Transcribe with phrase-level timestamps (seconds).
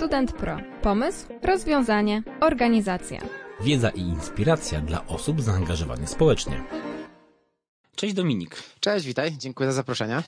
[0.00, 0.56] Student Pro.
[0.82, 3.20] Pomysł, rozwiązanie, organizacja.
[3.60, 6.60] Wiedza i inspiracja dla osób zaangażowanych społecznie.
[8.00, 8.62] Cześć Dominik.
[8.80, 10.16] Cześć, witaj, dziękuję za zaproszenie.
[10.16, 10.22] E,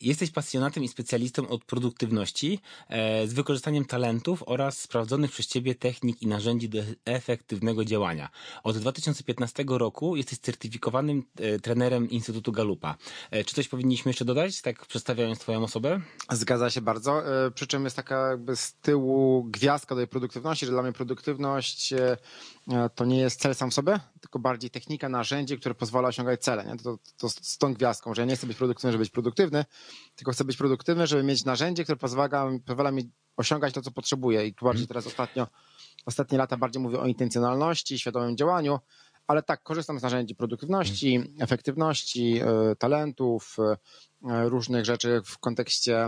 [0.00, 6.22] jesteś pasjonatem i specjalistą od produktywności e, z wykorzystaniem talentów oraz sprawdzonych przez Ciebie technik
[6.22, 8.28] i narzędzi do efektywnego działania.
[8.64, 12.96] Od 2015 roku jesteś certyfikowanym e, trenerem Instytutu Galupa.
[13.46, 16.00] Czy coś powinniśmy jeszcze dodać, tak przedstawiając Twoją osobę?
[16.30, 17.22] Zgadza się bardzo,
[17.54, 21.94] przy czym jest taka jakby z tyłu gwiazdka do tej produktywności, że dla mnie produktywność
[22.94, 26.64] to nie jest cel sam w sobie, tylko bardziej technika, narzędzie, które pozwala osiągać cele.
[26.64, 26.76] Nie?
[26.76, 29.64] To, to z tą gwiazdką, że ja nie chcę być produktywny, żeby być produktywny,
[30.16, 34.46] tylko chcę być produktywny, żeby mieć narzędzie, które pozwala, pozwala mi osiągać to, co potrzebuję.
[34.46, 34.88] I tu bardziej mhm.
[34.88, 35.46] teraz ostatnio,
[36.06, 38.78] ostatnie lata bardziej mówię o intencjonalności, świadomym działaniu,
[39.26, 41.42] ale tak, korzystam z narzędzi produktywności, mhm.
[41.42, 46.06] efektywności, y, talentów, y, różnych rzeczy w kontekście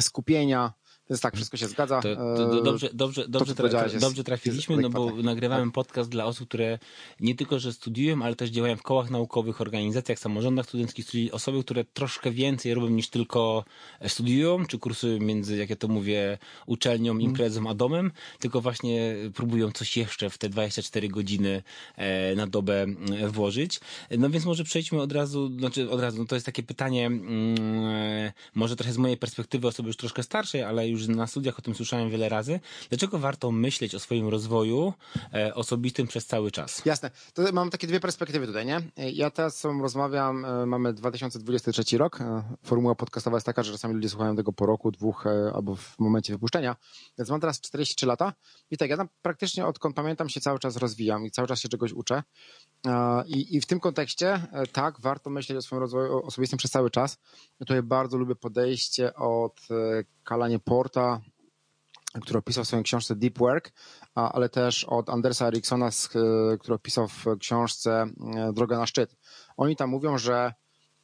[0.00, 0.72] skupienia,
[1.10, 2.00] więc tak, wszystko się zgadza.
[2.00, 6.24] To, to, to dobrze, dobrze, dobrze, to, tra dobrze trafiliśmy, no bo nagrywałem podcast dla
[6.24, 6.78] osób, które
[7.20, 11.64] nie tylko, że studiują, ale też działają w kołach naukowych, organizacjach, samorządach studenckich, czyli osoby,
[11.64, 13.64] które troszkę więcej robią niż tylko
[14.06, 17.30] studiują, czy kursują między, jak ja to mówię, uczelnią, mhm.
[17.30, 21.62] imprezą a domem, tylko właśnie próbują coś jeszcze w te 24 godziny
[21.96, 22.86] e, na dobę
[23.22, 23.80] e, włożyć.
[24.18, 27.56] No więc może przejdźmy od razu, znaczy od razu, no to jest takie pytanie, mm,
[27.84, 31.58] e, może trochę z mojej perspektywy osoby już troszkę starszej, ale już już na studiach
[31.58, 32.60] o tym słyszałem wiele razy.
[32.88, 34.92] Dlaczego warto myśleć o swoim rozwoju
[35.34, 36.82] e, osobistym przez cały czas?
[36.84, 37.10] Jasne.
[37.34, 38.82] To mam takie dwie perspektywy tutaj, nie?
[39.12, 42.20] Ja teraz z rozmawiam, e, mamy 2023 rok.
[42.20, 45.98] E, formuła podcastowa jest taka, że czasami ludzie słuchają tego po roku, dwóch albo w
[45.98, 46.76] momencie wypuszczenia.
[47.18, 48.32] Więc mam teraz 43 lata
[48.70, 51.68] i tak, ja tam praktycznie odkąd pamiętam się cały czas rozwijam i cały czas się
[51.68, 52.22] czegoś uczę.
[53.26, 57.18] I, i w tym kontekście tak, warto myśleć o swoim rozwoju osobistym przez cały czas.
[57.60, 59.60] Ja tutaj bardzo lubię podejście od
[60.24, 61.20] Kalanie Porta,
[62.20, 63.72] który opisał w swojej książce Deep Work,
[64.14, 68.06] ale też od Andersa Eriksona, e, który opisał w książce
[68.36, 69.16] e, Droga na szczyt.
[69.56, 70.52] Oni tam mówią, że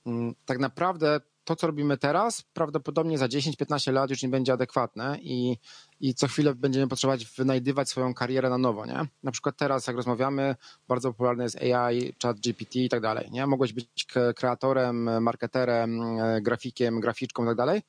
[0.06, 5.18] mm, tak naprawdę to, co robimy teraz, prawdopodobnie za 10-15 lat już nie będzie adekwatne
[5.20, 5.56] i,
[6.00, 9.06] i co chwilę będziemy potrzebować wynajdywać swoją karierę na nowo, nie?
[9.22, 10.56] Na przykład teraz, jak rozmawiamy,
[10.88, 13.46] bardzo popularny jest AI, chat GPT i tak dalej, nie?
[13.46, 14.06] Mogłeś być
[14.36, 17.82] kreatorem, marketerem, e, grafikiem, graficzką i tak dalej,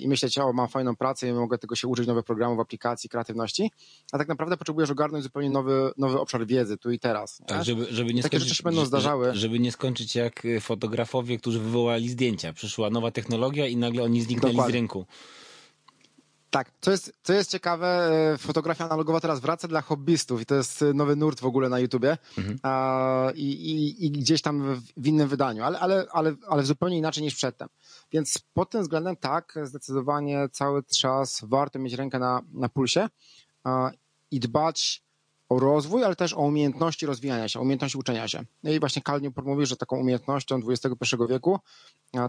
[0.00, 3.70] i myśleć, o, mam fajną pracę i mogę tego się uczyć, nowych programów, aplikacji, kreatywności,
[4.12, 7.40] a tak naprawdę potrzebujesz ogarnąć zupełnie nowy, nowy obszar wiedzy, tu i teraz.
[7.40, 7.46] Nie?
[7.46, 9.34] Tak, żeby, żeby nie Takie skończyć, rzeczy będą zdarzały.
[9.34, 12.52] Żeby nie skończyć jak fotografowie, którzy wywołali zdjęcia.
[12.52, 14.72] Przyszła nowa technologia i nagle oni zniknęli Dokładnie.
[14.72, 15.06] z rynku.
[16.52, 20.54] Tak, co jest, co jest ciekawe, e, fotografia analogowa teraz wraca dla hobbystów i to
[20.54, 22.58] jest e, nowy nurt w ogóle na YouTubie mhm.
[22.62, 27.22] a, i, i, i, gdzieś tam w, innym wydaniu, ale, ale, ale, ale zupełnie inaczej
[27.22, 27.68] niż przedtem.
[28.12, 33.08] Więc pod tym względem tak, zdecydowanie cały czas warto mieć rękę na, na pulsie
[33.64, 33.90] a,
[34.30, 35.02] i dbać
[35.48, 38.44] o rozwój, ale też o umiejętności rozwijania się, umiejętności uczenia się.
[38.62, 41.58] No i właśnie Newport mówi, że taką umiejętnością XXI wieku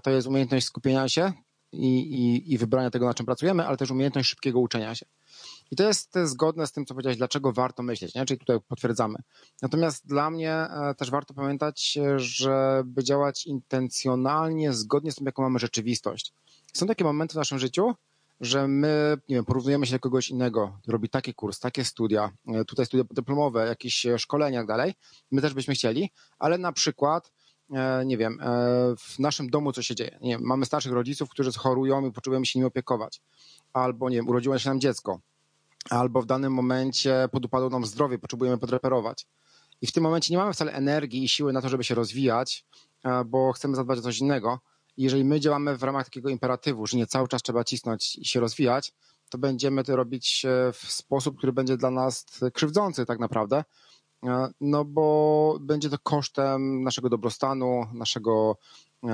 [0.04, 1.34] to jest umiejętność skupienia się,
[1.74, 5.06] i, i, i wybrania tego, na czym pracujemy, ale też umiejętność szybkiego uczenia się.
[5.72, 8.26] I to jest zgodne z tym, co powiedziałeś, dlaczego warto myśleć, nie?
[8.26, 9.16] czyli tutaj potwierdzamy.
[9.62, 15.60] Natomiast dla mnie e, też warto pamiętać, żeby działać intencjonalnie, zgodnie z tym, jaką mamy
[15.60, 16.34] rzeczywistość.
[16.74, 17.94] Są takie momenty w naszym życiu,
[18.42, 22.66] że my nie wiem, porównujemy się do kogoś innego, robi taki kurs, takie studia, e,
[22.66, 24.94] tutaj studia dyplomowe, jakieś szkolenia i tak dalej.
[25.32, 27.43] My też byśmy chcieli, ale na przykład E,
[28.06, 28.46] nie wiem, e,
[29.00, 30.18] w naszym domu co się dzieje.
[30.22, 33.22] Nie wiem, mamy starszych rodziców, którzy chorują i potrzebujemy się nimi opiekować.
[33.74, 35.20] Albo, nie wiem, urodziło się nam dziecko.
[35.90, 39.28] Albo w danym momencie podupadło nam zdrowie, potrzebujemy podreperować.
[39.82, 42.66] I w tym momencie nie mamy wcale energii i siły na to, żeby się rozwijać,
[43.04, 44.60] e, bo chcemy zadbać o coś innego.
[44.98, 48.26] I jeżeli my działamy w ramach takiego imperatywu, że nie cały czas trzeba cisnąć i
[48.26, 48.94] się rozwijać,
[49.30, 53.93] to będziemy to robić w sposób, który będzie dla nas krzywdzący tak naprawdę, E,
[54.62, 58.58] no bo będzie to kosztem naszego dobrostanu, naszego,
[59.04, 59.08] e,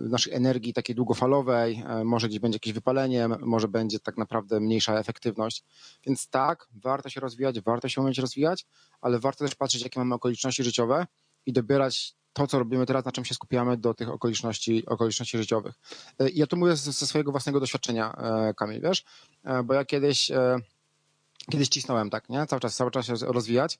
[0.00, 4.98] naszej energii takiej długofalowej, e, może gdzieś będzie jakieś wypalenie, może będzie tak naprawdę mniejsza
[4.98, 5.64] efektywność.
[6.06, 8.66] Więc tak, warto się rozwijać, warto się umieć rozwijać,
[9.00, 11.06] ale warto też patrzeć, jakie mamy okoliczności życiowe
[11.46, 15.74] i dobierać to, co robimy teraz, na czym się skupiamy do tych okoliczności, okoliczności życiowych.
[16.34, 18.16] Ja tu mówię ze swojego własnego doświadczenia,
[18.56, 19.04] Kamil, wiesz,
[19.64, 20.30] bo ja kiedyś
[21.50, 22.46] kiedyś cisnąłem tak, nie?
[22.46, 23.78] Cały czas, cały czas się rozwijać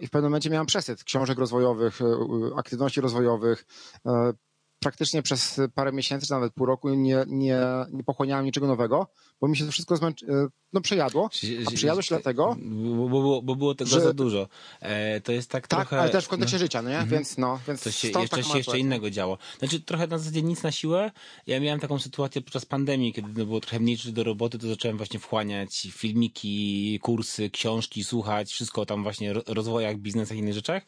[0.00, 3.64] i w pewnym momencie miałem przesyt książek rozwojowych, e, aktywności rozwojowych,
[4.06, 4.32] e,
[4.80, 7.60] praktycznie przez parę miesięcy, czy nawet pół roku nie, nie,
[7.92, 9.06] nie pochłaniałem niczego nowego,
[9.40, 11.30] bo mi się to wszystko zmęczy, e, no przejadło,
[11.66, 12.56] a przejadło się dlatego...
[12.96, 14.48] Bo, było, bo było tego że, za dużo.
[14.80, 16.00] E, to jest tak, tak trochę...
[16.02, 16.94] ale też w kontekście no, życia, no nie?
[16.94, 17.10] Mhm.
[17.10, 19.38] Więc no, więc to się, jeszcze się jeszcze innego działo.
[19.58, 21.10] Znaczy trochę na zasadzie nic na siłę.
[21.46, 24.96] Ja miałem taką sytuację podczas pandemii, kiedy no, było trochę mniej do roboty, to zacząłem
[24.96, 30.82] właśnie wchłaniać filmiki, kursy, książki, słuchać, wszystko tam właśnie rozwojach, biznesach i innych rzeczach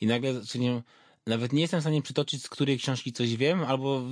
[0.00, 0.82] i nagle zacząłem
[1.28, 4.02] nawet nie jestem w stanie przytoczyć, z której książki coś wiem, albo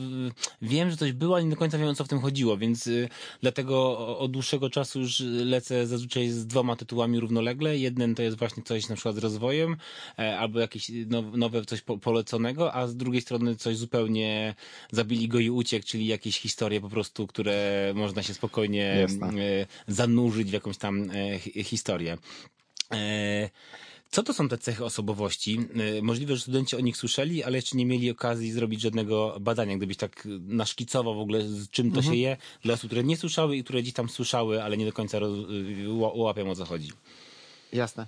[0.63, 2.87] wiem, że coś było, ale nie do końca wiem, o co w tym chodziło, więc
[2.87, 3.09] y,
[3.41, 7.79] dlatego od dłuższego czasu już lecę zazwyczaj z dwoma tytułami równolegle.
[7.79, 9.77] Jeden to jest właśnie coś na przykład z rozwojem,
[10.19, 10.91] e, albo jakieś
[11.33, 14.55] nowe coś poleconego, a z drugiej strony coś zupełnie
[14.93, 19.29] zabili go i uciekł, czyli jakieś historie po prostu, które można się spokojnie Jasne.
[19.29, 22.19] E, zanurzyć w jakąś tam e, historię.
[24.11, 25.69] Co to są te cechy osobowości?
[25.99, 29.77] Y, możliwe, że studenci o nich słyszeli, ale jeszcze nie mieli okazji zrobić żadnego badania.
[29.77, 32.15] Gdybyś tak naszkicował w ogóle, z czym to mhm.
[32.15, 34.93] się je dla osób, które nie słyszały i które gdzieś tam słyszały, ale nie do
[34.93, 35.19] końca
[36.15, 36.93] łapią o co chodzi.
[37.73, 38.07] Jasne.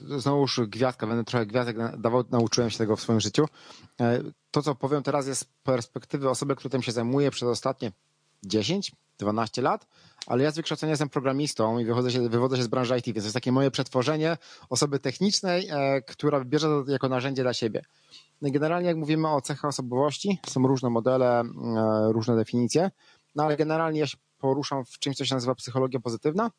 [0.00, 3.46] Y, znowuż gwiazdka, będę trochę gwiazdek dawał, nauczyłem się tego w swoim życiu.
[4.50, 7.92] To, co powiem teraz jest z perspektywy osoby, która tym się zajmuje przez ostatnie
[8.44, 9.86] 10, 12 lat,
[10.26, 13.18] ale ja z wykształcenia jestem programistą i wychodzę się, wywodzę się z branży IT, więc
[13.18, 14.36] to jest takie moje przetworzenie
[14.70, 17.82] osoby technicznej, e, która bierze to jako narzędzie dla siebie.
[18.42, 21.44] No generalnie jak mówimy o cechach osobowości, są różne modele, e,
[22.12, 22.90] różne definicje,
[23.34, 26.50] no ale generalnie ja się poruszam w czymś, co się nazywa psychologia pozytywna,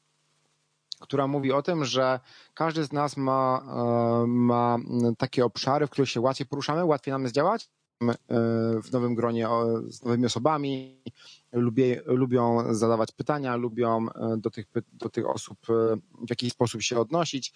[0.99, 2.19] która mówi o tym, że
[2.53, 3.61] każdy z nas ma,
[4.23, 4.77] e, ma
[5.17, 7.69] takie obszary, w których się łatwiej poruszamy, łatwiej nam jest działać,
[8.83, 9.47] w nowym gronie
[9.87, 11.03] z nowymi osobami,
[11.53, 15.73] lubię, lubią zadawać pytania, lubią e, do tych, do tych osób e,
[16.25, 17.53] w jakiś sposób się odnosić.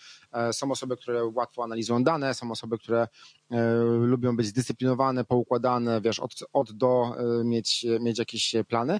[0.51, 3.07] Są osoby, które łatwo analizują dane, są osoby, które
[3.99, 8.99] lubią być zdyscyplinowane, poukładane, wiesz, od, od do mieć, mieć jakieś plany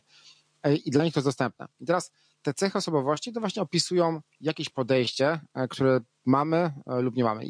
[0.86, 1.68] i dla nich to jest dostępne.
[1.80, 2.12] I teraz
[2.42, 5.40] te cechy osobowości to właśnie opisują jakieś podejście,
[5.70, 7.44] które mamy lub nie mamy.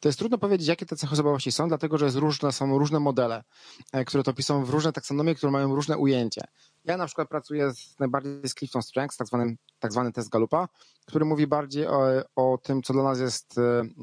[0.00, 3.44] To jest trudno powiedzieć, jakie te cechy osobowości są, dlatego że różne, są różne modele,
[3.92, 6.40] e, które to opisują w różne taksonomie, które mają różne ujęcie.
[6.84, 10.68] Ja na przykład pracuję z, najbardziej z Clifton Strengths, tak zwany, tak zwany test Galupa,
[11.06, 12.00] który mówi bardziej o,
[12.36, 13.58] o tym, co dla nas jest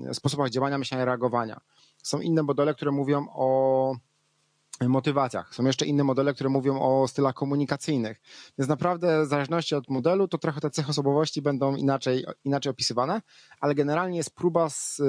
[0.10, 1.60] e, sposobach działania, myślenia reagowania.
[2.04, 3.96] Są inne modele, które mówią o
[4.82, 5.56] motywacjach.
[5.56, 8.22] Są jeszcze inne modele, które mówią o stylach komunikacyjnych.
[8.58, 13.22] Więc naprawdę w zależności od modelu, to trochę te cechy osobowości będą inaczej, inaczej opisywane,
[13.60, 15.02] ale generalnie jest próba z,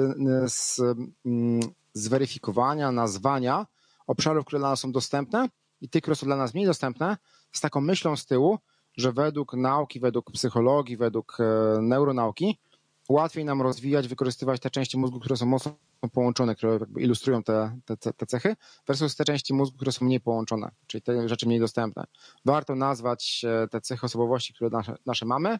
[0.47, 0.79] z,
[1.25, 1.59] mm,
[1.93, 3.65] zweryfikowania, nazwania
[4.07, 5.49] obszarów, które dla nas są dostępne
[5.81, 7.17] i tych, które są dla nas mniej dostępne,
[7.51, 8.59] z taką myślą z tyłu,
[8.97, 12.59] że według nauki, według psychologii, według e, neuronauki
[13.09, 15.71] łatwiej nam rozwijać, wykorzystywać te części mózgu, które są mocno
[16.13, 18.55] połączone, które ilustrują te, te, te cechy,
[18.87, 22.03] versus te części mózgu, które są mniej połączone, czyli te rzeczy mniej dostępne.
[22.45, 25.59] Warto nazwać e, te cechy osobowości, które nasze, nasze mamy,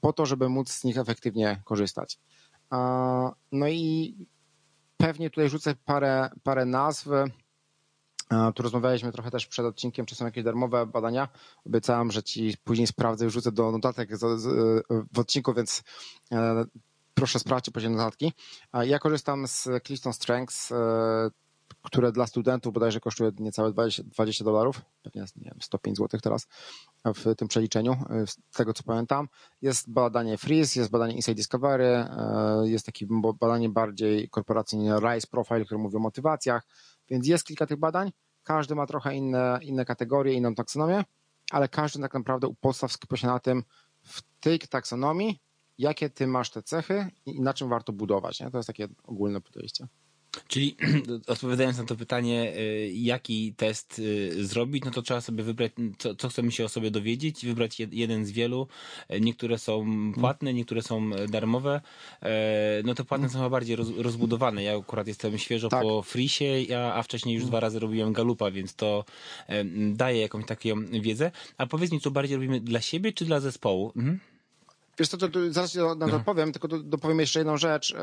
[0.00, 2.18] po to, żeby móc z nich efektywnie korzystać.
[3.52, 4.14] No i
[4.96, 7.08] pewnie tutaj rzucę parę, parę nazw.
[8.54, 11.28] Tu rozmawialiśmy trochę też przed odcinkiem, czy są jakieś darmowe badania.
[11.66, 14.10] Obiecałem, że ci później sprawdzę i wrzucę do notatek
[15.12, 15.82] w odcinku, więc
[16.32, 16.64] e,
[17.14, 18.32] proszę sprawdźcie poziom notatki.
[18.72, 21.30] Ja korzystam z Clifton Strengths, e,
[21.82, 23.72] które dla studentów bodajże kosztuje niecałe
[24.04, 26.46] 20 dolarów, pewnie nie wiem, 105 zł teraz
[27.04, 29.28] w tym przeliczeniu, e, z tego co pamiętam.
[29.62, 32.04] Jest badanie Freeze, jest badanie Inside Discovery,
[32.62, 33.06] jest takie
[33.40, 36.62] badanie bardziej korporacyjne RISE Profile, które mówi o motywacjach,
[37.10, 38.12] więc jest kilka tych badań.
[38.42, 41.04] Każdy ma trochę inne, inne kategorie, inną taksonomię,
[41.50, 43.62] ale każdy tak naprawdę u podstaw skupia się na tym,
[44.02, 45.40] w tej taksonomii
[45.78, 48.40] jakie ty masz te cechy i na czym warto budować.
[48.40, 48.50] Nie?
[48.50, 49.86] To jest takie ogólne podejście.
[50.48, 50.76] Czyli
[51.26, 56.14] odpowiadając na to pytanie, y, jaki test y, zrobić, no to trzeba sobie wybrać, co,
[56.14, 58.68] co chcemy się o sobie dowiedzieć, wybrać jeden z wielu.
[59.20, 61.80] Niektóre są płatne, niektóre są darmowe.
[62.22, 64.62] E, no te płatne są chyba bardziej roz, rozbudowane.
[64.62, 65.82] Ja akurat jestem świeżo tak.
[65.82, 69.04] po Frisie, a wcześniej już dwa razy robiłem Galupa, więc to
[69.92, 71.30] daje jakąś taką wiedzę.
[71.58, 73.92] A powiedz mi, co bardziej robimy dla siebie, czy dla zespołu?
[73.96, 74.18] Mhm.
[74.98, 76.14] Wiesz co, to, to zaraz na to mhm.
[76.14, 77.94] odpowiem, tylko dopowiem jeszcze jedną rzecz.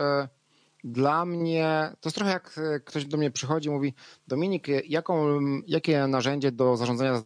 [0.85, 3.93] E, dla mnie, to jest trochę jak e, ktoś do mnie przychodzi i mówi
[4.27, 7.23] Dominik, jaką, jakie narzędzie do zarządzania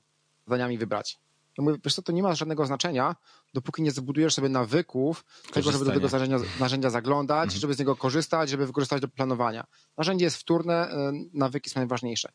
[0.47, 1.19] zadaniami wybrać?
[1.57, 3.15] Ja mówię, wiesz co, to nie ma żadnego znaczenia,
[3.53, 7.61] dopóki nie zbudujesz sobie nawyków tego, żeby do tego narzędzia, narzędzia zaglądać, mhm.
[7.61, 9.67] żeby z niego korzystać, żeby wykorzystać do planowania.
[9.97, 12.31] Narzędzie jest wtórne, e, nawyki są najważniejsze.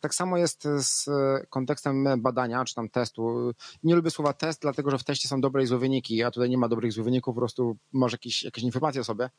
[0.00, 1.08] Tak samo jest z
[1.50, 3.52] kontekstem badania, czy tam testu.
[3.82, 6.50] Nie lubię słowa test, dlatego że w teście są dobre i złe wyniki, a tutaj
[6.50, 9.30] nie ma dobrych i złych wyników, po prostu masz jakieś, jakieś informacje o sobie.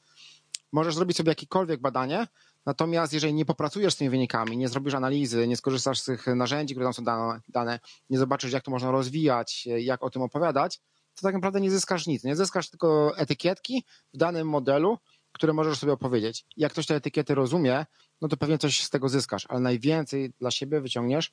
[0.72, 2.28] Możesz zrobić sobie jakiekolwiek badanie,
[2.66, 6.74] Natomiast jeżeli nie popracujesz z tymi wynikami, nie zrobisz analizy, nie skorzystasz z tych narzędzi,
[6.74, 7.04] które tam są
[7.48, 10.80] dane, nie zobaczysz, jak to można rozwijać, jak o tym opowiadać,
[11.16, 12.24] to tak naprawdę nie zyskasz nic.
[12.24, 13.84] Nie zyskasz tylko etykietki
[14.14, 14.98] w danym modelu,
[15.32, 16.46] które możesz sobie opowiedzieć.
[16.58, 17.86] Jak ktoś te etykiety rozumie,
[18.22, 21.32] no to pewnie coś z tego zyskasz, ale najwięcej dla siebie wyciągniesz,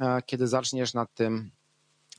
[0.00, 1.50] e, kiedy zaczniesz nad tym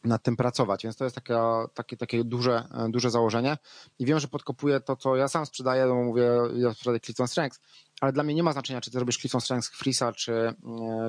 [0.03, 1.39] nad tym pracować, więc to jest takie,
[1.73, 3.57] takie, takie duże, e, duże założenie
[3.99, 7.59] i wiem, że podkopuję to, co ja sam sprzedaję, no mówię, ja sprzedaję Clifton Strengths,
[8.01, 10.53] ale dla mnie nie ma znaczenia, czy ty robisz Clifton Strengths, Freesa, czy, e,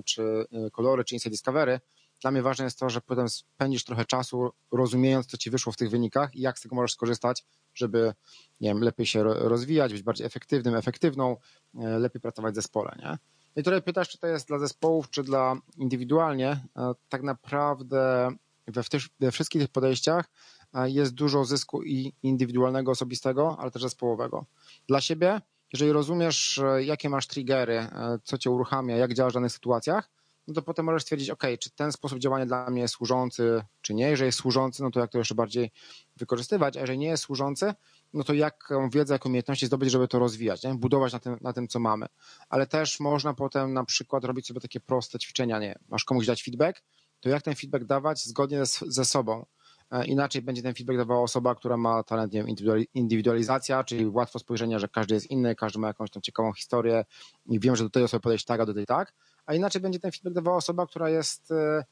[0.05, 1.81] czy Kolory, czy Inside Discovery,
[2.21, 5.77] dla mnie ważne jest to, że potem spędzisz trochę czasu rozumiejąc, co ci wyszło w
[5.77, 7.45] tych wynikach i jak z tego możesz skorzystać,
[7.75, 8.15] żeby
[8.61, 11.37] nie wiem, lepiej się rozwijać, być bardziej efektywnym, efektywną,
[11.75, 12.97] e, lepiej pracować w zespole.
[12.99, 13.19] Nie?
[13.57, 16.67] No I tutaj pytasz, czy to jest dla zespołów, czy dla indywidualnie.
[16.77, 18.31] E, tak naprawdę
[18.71, 18.83] we,
[19.21, 20.31] we wszystkich tych podejściach
[20.75, 24.47] e, jest dużo zysku i indywidualnego, osobistego, ale też zespołowego.
[24.89, 25.41] Dla siebie,
[25.73, 27.87] jeżeli rozumiesz, jakie masz triggery,
[28.25, 30.11] co cię uruchamia, jak działasz w danych sytuacjach,
[30.51, 33.95] no to potem możesz stwierdzić, ok, czy ten sposób działania dla mnie jest służący, czy
[33.95, 34.11] nie.
[34.11, 35.71] Jeżeli jest służący, no to jak to jeszcze bardziej
[36.17, 37.75] wykorzystywać, a jeżeli nie jest służący,
[38.13, 40.75] no to jaką wiedzę, jaką umiejętności zdobyć, żeby to rozwijać, nie?
[40.75, 42.07] budować na tym, na tym, co mamy.
[42.49, 46.43] Ale też można potem na przykład robić sobie takie proste ćwiczenia, nie masz komuś dać
[46.43, 46.83] feedback,
[47.21, 49.47] to jak ten feedback dawać zgodnie ze, ze sobą.
[49.91, 52.57] E, inaczej będzie ten feedback dawała osoba, która ma talent, nie wiem,
[52.95, 57.05] indywidualizacja, czyli łatwo spojrzenie, że każdy jest inny, każdy ma jakąś tam ciekawą historię
[57.47, 59.13] i wiem, że do tej osoby podejść tak, a do tej tak
[59.51, 61.85] a inaczej będzie ten feedback dawała osoba, która jest e,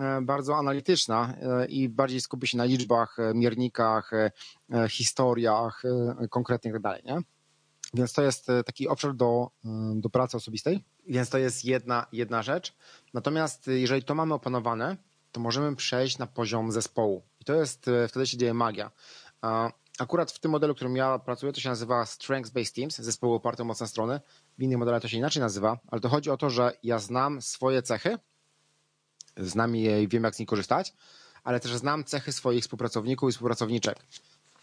[0.00, 1.34] e, bardzo analityczna
[1.68, 4.10] i bardziej skupi się na liczbach, miernikach,
[4.88, 5.82] historiach
[6.30, 6.88] konkretnych itd.
[6.94, 7.35] Tak nie?
[7.96, 9.50] Więc to jest taki obszar do,
[9.94, 10.84] do pracy osobistej.
[11.08, 12.76] Więc to jest jedna, jedna rzecz.
[13.14, 14.96] Natomiast jeżeli to mamy opanowane,
[15.32, 17.22] to możemy przejść na poziom zespołu.
[17.40, 18.90] I to jest, wtedy się dzieje magia.
[19.98, 23.62] Akurat w tym modelu, w którym ja pracuję, to się nazywa Strengths-Based Teams, zespoły oparte
[23.62, 24.20] o mocne strony.
[24.58, 27.42] W innych modelach to się inaczej nazywa, ale to chodzi o to, że ja znam
[27.42, 28.18] swoje cechy,
[29.36, 30.94] znam je i wiem, jak z nich korzystać,
[31.44, 33.98] ale też znam cechy swoich współpracowników i współpracowniczek.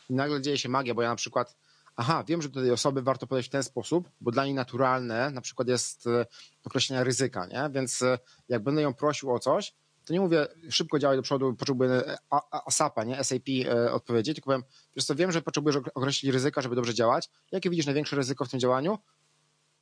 [0.10, 1.56] I nagle dzieje się magia, bo ja na przykład,
[1.96, 5.32] aha, wiem, że do tej osoby warto podejść w ten sposób, bo dla niej naturalne
[5.32, 6.26] na przykład jest e,
[6.66, 7.70] określenie ryzyka, nie?
[7.72, 8.20] Więc e,
[8.50, 9.74] jak będę ją prosił o coś,
[10.06, 12.18] to nie mówię szybko działaj do przodu, potrzebuję
[12.66, 14.64] ASAP-a, nie SAP e, odpowiedzi, tylko powiem,
[14.96, 17.30] wiesz co, wiem, że potrzebujesz określić ryzyka, żeby dobrze działać.
[17.52, 18.98] Jakie widzisz największe ryzyko w tym działaniu?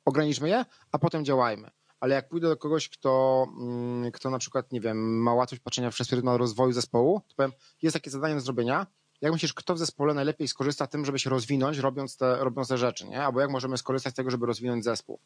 [0.04, 1.70] Ograniczmy je, a potem działajmy.
[2.00, 5.90] Ale jak pójdę do kogoś, kto, mm, kto na przykład, nie wiem, ma łatwość patrzenia
[5.90, 7.52] przez pryzmat rozwoju zespołu, to powiem,
[7.82, 8.86] jest takie zadanie do zrobienia,
[9.22, 12.78] jak myślisz, kto w zespole najlepiej skorzysta tym, żeby się rozwinąć, robiąc te, robiąc te
[12.78, 13.24] rzeczy, nie?
[13.24, 15.18] Albo jak możemy skorzystać z tego, żeby rozwinąć zespół.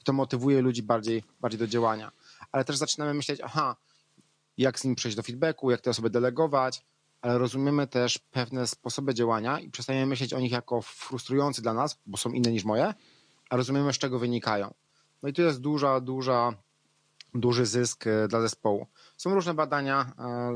[0.00, 2.12] I to motywuje ludzi bardziej, bardziej do działania.
[2.52, 3.76] Ale też zaczynamy myśleć, aha,
[4.58, 6.84] jak z nim przejść do feedbacku, jak te osoby delegować,
[7.22, 11.98] ale rozumiemy też pewne sposoby działania i przestajemy myśleć o nich jako frustrujący dla nas,
[12.06, 12.94] bo są inne niż moje,
[13.50, 14.74] a rozumiemy, z czego wynikają.
[15.22, 16.54] No i tu jest duża, duża,
[17.34, 18.86] duży zysk e, dla zespołu.
[19.16, 20.52] Są różne badania, e,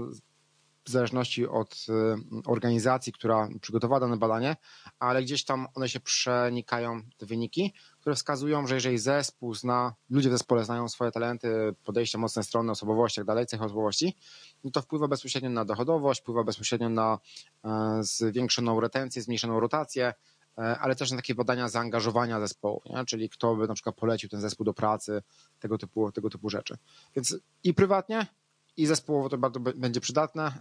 [0.84, 1.92] w zależności od y,
[2.46, 4.56] organizacji, która przygotowała dane badanie,
[4.98, 10.28] ale gdzieś tam one się przenikają, te wyniki, które wskazują, że jeżeli zespół zna, ludzie
[10.28, 14.16] w zespole znają swoje talenty, podejścia, mocne strony, osobowości, jak dalej, cechy osobowości,
[14.64, 17.18] no to wpływa bezpośrednio na dochodowość, wpływa bezpośrednio na
[17.64, 20.14] e, zwiększoną retencję, zmniejszoną rotację,
[20.58, 23.04] e, ale też na takie badania zaangażowania zespołu, nie?
[23.04, 25.22] czyli kto by na przykład polecił ten zespół do pracy,
[25.60, 26.76] tego typu, tego typu rzeczy.
[27.16, 28.26] Więc i prywatnie,
[28.76, 30.52] i zespołowo to bardzo będzie przydatne.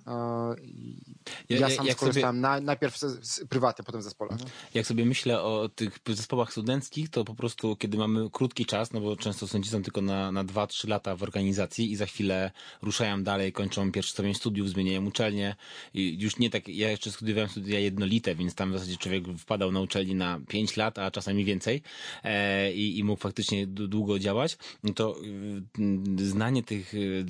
[1.50, 3.00] Ja, ja sam jak skorzystałem sobie, na, najpierw
[3.50, 4.32] prywatnie, potem w zespole.
[4.32, 4.50] Mhm.
[4.74, 9.02] Jak sobie myślę o tych zespołach studenckich, to po prostu kiedy mamy krótki czas, no
[9.02, 12.52] bo często studenci są tylko na, na 2-3 lata w organizacji i za chwilę
[12.82, 15.56] ruszają dalej, kończą pierwszy stopień studiów, zmieniają uczelnię
[15.94, 19.72] i już nie tak, ja jeszcze studiowałem studia jednolite, więc tam w zasadzie człowiek wpadał
[19.72, 21.82] na uczelni na 5 lat, a czasami więcej
[22.24, 25.16] e, i, i mógł faktycznie długo działać, no to
[26.20, 27.26] y, znanie tych y,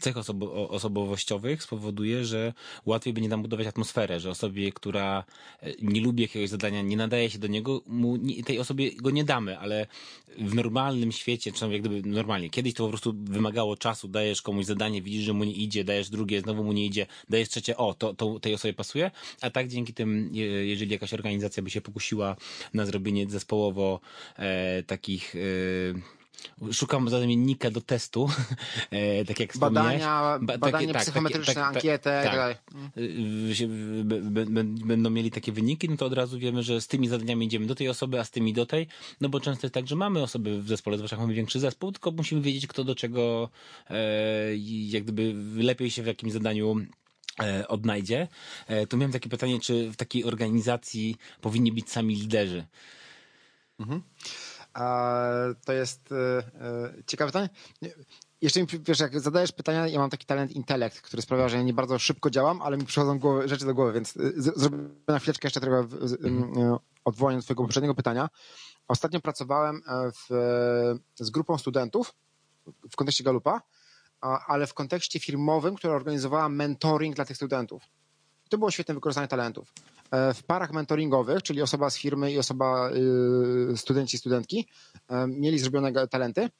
[0.00, 2.52] cech osobo osobowościowych spowoduje, że
[2.86, 5.24] łatwiej będzie nam budować atmosferę, że osobie, która
[5.62, 9.24] e, nie lubi jakiegoś zadania, nie nadaje się do niego, mu, tej osobie go nie
[9.24, 9.86] damy, ale
[10.38, 14.64] w normalnym świecie, czy jak gdyby normalnie, kiedyś to po prostu wymagało czasu, dajesz komuś
[14.64, 17.94] zadanie, widzisz, że mu nie idzie, dajesz drugie, znowu mu nie idzie, dajesz trzecie, o,
[17.94, 19.10] to, to tej osobie pasuje,
[19.40, 20.30] a tak dzięki tym,
[20.62, 22.36] jeżeli jakaś organizacja by się pokusiła
[22.74, 24.00] na zrobienie zespołowo
[24.36, 26.21] e, takich e,
[26.72, 28.30] Szukam zamiennika do testu,
[28.90, 32.22] e, tak jak Badania, ba, tak, psychometryczne, tak, ankietę.
[32.24, 32.62] Tak, tak.
[34.86, 37.74] Będą mieli takie wyniki, no to od razu wiemy, że z tymi zadaniami idziemy do
[37.74, 38.86] tej osoby, a z tymi do tej,
[39.20, 42.10] no bo często jest tak, że mamy osoby w zespole, zwłaszcza mamy większy zespół, tylko
[42.10, 43.50] musimy wiedzieć, kto do czego
[43.90, 43.96] e,
[44.66, 46.76] jak gdyby lepiej się w jakimś zadaniu
[47.42, 48.28] e, odnajdzie.
[48.66, 52.66] E, tu miałem takie pytanie, czy w takiej organizacji powinni być sami liderzy?
[53.80, 54.02] Mhm.
[55.64, 56.14] To jest
[57.06, 57.48] ciekawe pytanie.
[58.40, 61.62] Jeszcze mi, wiesz, jak zadajesz pytania, ja mam taki talent intelekt, który sprawia, że ja
[61.62, 65.46] nie bardzo szybko działam, ale mi przychodzą głowy, rzeczy do głowy, więc zrobię na chwileczkę
[65.46, 65.86] jeszcze trochę
[67.04, 68.28] odwołanie do twojego poprzedniego pytania.
[68.88, 70.34] Ostatnio pracowałem w,
[71.16, 72.14] z grupą studentów
[72.90, 73.62] w kontekście Galupa,
[74.20, 77.82] ale w kontekście firmowym, która organizowała mentoring dla tych studentów.
[78.48, 79.72] To było świetne wykorzystanie talentów.
[80.12, 82.90] E, w parach mentoringowych, czyli osoba z firmy i osoba,
[83.72, 84.68] y, studenci studentki,
[85.08, 86.50] e, mieli zrobione talenty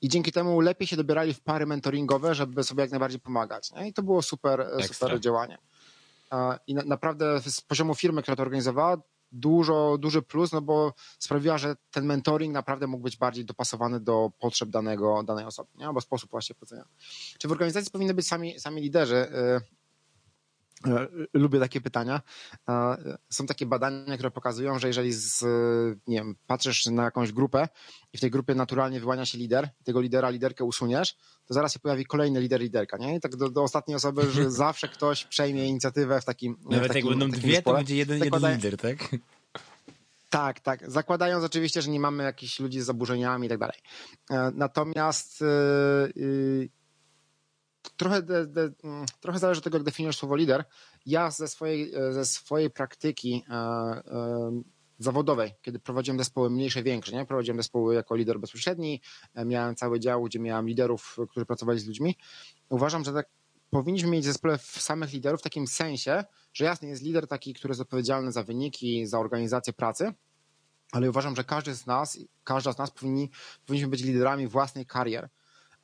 [0.00, 3.70] i dzięki temu lepiej się dobierali w pary mentoringowe, żeby sobie jak najbardziej pomagać.
[3.86, 5.58] I to było super, super działanie.
[6.66, 8.96] I naprawdę z poziomu firmy, która to organizowała,
[9.32, 14.30] dużo, duży plus, no bo sprawiła, że ten mentoring naprawdę mógł być bardziej dopasowany do
[14.38, 15.86] potrzeb danego, danej osoby, nie?
[15.86, 16.84] albo sposób właśnie powiedzenia.
[17.38, 19.26] Czy w organizacji powinny być sami, sami liderzy?
[20.86, 22.20] E, lubię takie pytania.
[22.68, 22.96] E,
[23.30, 25.44] są takie badania, które pokazują, że jeżeli z,
[26.06, 27.68] nie wiem, patrzysz na jakąś grupę
[28.12, 31.78] i w tej grupie naturalnie wyłania się lider, tego lidera, liderkę usuniesz, to zaraz się
[31.78, 33.16] pojawi kolejny lider, liderka, nie?
[33.16, 36.88] I tak do, do ostatniej osoby, że zawsze ktoś przejmie inicjatywę w takim Nawet w
[36.88, 38.98] takim, jak będą dwie, to będzie jeden, jeden lider, tak?
[40.30, 40.90] Tak, tak.
[40.90, 43.78] Zakładając oczywiście, że nie mamy jakichś ludzi z zaburzeniami i tak dalej.
[44.30, 45.40] E, natomiast
[46.16, 46.68] yy,
[48.00, 50.64] trochę, de, de, mm, trochę zależy od tego, jak definiujesz słowo lider.
[51.06, 54.62] Ja ze swojej, e, ze swojej praktyki e, e,
[54.98, 57.26] zawodowej, kiedy prowadziłem zespoły mniejsze, większe, nie?
[57.26, 59.00] prowadziłem zespoły jako lider bezpośredni,
[59.34, 62.16] e, miałem cały dział, gdzie miałem liderów, którzy pracowali z ludźmi.
[62.68, 63.26] Uważam, że tak
[63.70, 67.80] powinniśmy mieć zespole samych liderów w takim sensie, że jasny jest lider taki, który jest
[67.80, 70.12] odpowiedzialny za wyniki, za organizację pracy,
[70.92, 73.30] ale uważam, że każdy z nas, każda z nas powinni,
[73.66, 75.28] powinniśmy być liderami własnej kariery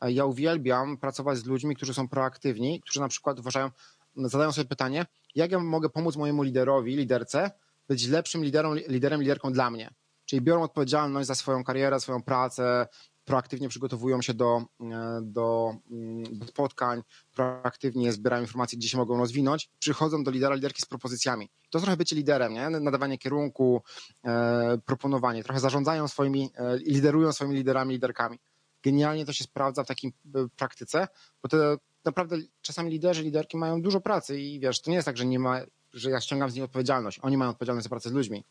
[0.00, 3.70] ja uwielbiam pracować z ludźmi, którzy są proaktywni, którzy na przykład uważają,
[4.16, 7.50] zadają sobie pytanie, jak ja mogę pomóc mojemu liderowi, liderce,
[7.88, 9.90] być lepszym liderem, liderem, liderką dla mnie.
[10.24, 12.86] Czyli biorą odpowiedzialność za swoją karierę, swoją pracę,
[13.24, 17.02] proaktywnie przygotowują się do, e, mm, do spotkań,
[17.34, 21.48] proaktywnie zbierają informacje, gdzie się mogą rozwinąć, przychodzą do lidera, liderki z propozycjami.
[21.70, 22.70] To trochę bycie liderem, nie?
[22.70, 23.82] nadawanie kierunku,
[24.24, 28.38] e, proponowanie, trochę zarządzają swoimi, e, liderują swoimi liderami, liderkami
[28.86, 30.12] genialnie to się sprawdza w takiej
[30.56, 31.08] praktyce,
[31.42, 31.56] bo to
[32.04, 35.38] naprawdę czasami liderzy, liderki mają dużo pracy i wiesz, to nie jest tak, że nie
[35.38, 35.60] ma,
[35.92, 37.18] że ja ściągam z nich odpowiedzialność.
[37.22, 38.44] Oni mają odpowiedzialność za pracę z ludźmi,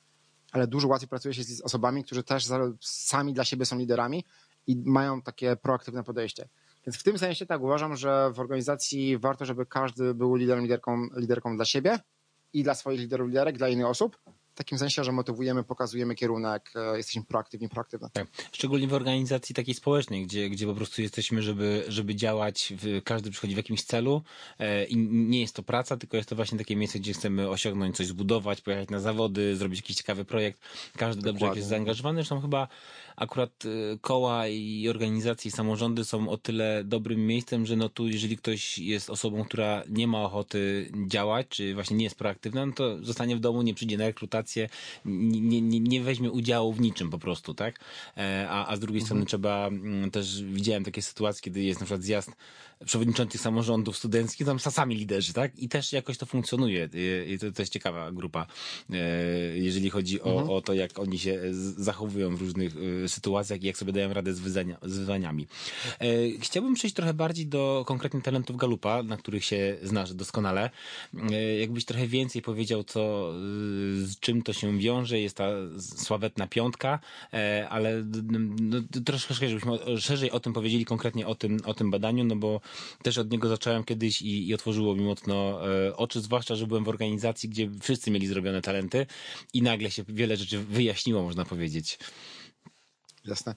[0.52, 2.46] ale dużo łatwiej pracuje się z osobami, którzy też
[2.82, 4.26] sami dla siebie są liderami
[4.68, 6.48] i mają takie proaktywne podejście.
[6.86, 11.08] Więc w tym sensie tak uważam, że w organizacji warto, żeby każdy był liderem, liderką,
[11.16, 12.00] liderką dla siebie
[12.54, 14.18] i dla swoich liderów, liderek, dla innych osób,
[14.56, 18.08] w takim sensie, że motywujemy, pokazujemy kierunek, e, jesteśmy proaktywni, proaktywni.
[18.14, 18.28] Tak.
[18.52, 23.32] Szczególnie w organizacji takiej społecznej, gdzie, gdzie po prostu jesteśmy, żeby, żeby działać, w, każdy
[23.32, 24.22] przychodzi w jakimś celu
[24.60, 27.96] e, i nie jest to praca, tylko jest to właśnie takie miejsce, gdzie chcemy osiągnąć
[27.96, 30.60] coś, zbudować, pojechać na zawody, zrobić jakiś ciekawy projekt.
[30.98, 31.48] Każdy Dokładnie.
[31.48, 32.16] dobrze jest zaangażowany.
[32.16, 32.68] Zresztą chyba
[33.16, 38.08] akurat y, koła i organizacje i samorządy są o tyle dobrym miejscem, że no tu
[38.08, 42.74] jeżeli ktoś jest osobą, która nie ma ochoty działać, czy właśnie nie jest proaktywna, no
[42.74, 44.70] to zostanie w domu, nie przyjdzie na rekrutację,
[45.06, 47.80] nie, nie, nie weźmie udziału w niczym po prostu, tak?
[48.18, 49.06] E, a, a z drugiej mhm.
[49.06, 52.32] strony trzeba, mm, też widziałem takie sytuacje, kiedy jest na przykład zjazd
[52.86, 55.60] przewodniczących samorządów studenckich, tam sami liderzy, tak?
[55.60, 56.90] I też jakoś to funkcjonuje.
[57.28, 58.48] I to, to jest ciekawa grupa,
[58.90, 58.98] e,
[59.58, 60.50] jeżeli chodzi o, mhm.
[60.50, 61.40] o to, jak oni się
[61.78, 62.74] zachowują w różnych
[63.08, 64.40] sytuacjach i jak sobie dają radę z,
[64.82, 65.48] z wyzwaniami.
[66.40, 70.70] Chciałbym przejść trochę bardziej do konkretnych talentów Galupa, na których się znasz doskonale.
[71.60, 73.34] Jakbyś trochę więcej powiedział, co,
[73.98, 77.00] z czym to się wiąże, jest ta sławetna piątka,
[77.70, 78.04] ale
[78.62, 82.62] no, troszkę żebyśmy szerzej o tym powiedzieli, konkretnie o tym, o tym badaniu, no bo
[83.04, 86.84] też od niego zacząłem kiedyś i, i otworzyło mi mocno e, oczy, zwłaszcza, że byłem
[86.84, 89.06] w organizacji, gdzie wszyscy mieli zrobione talenty
[89.54, 92.00] i nagle się wiele rzeczy wyjaśniło, można powiedzieć.
[93.26, 93.56] Jasne.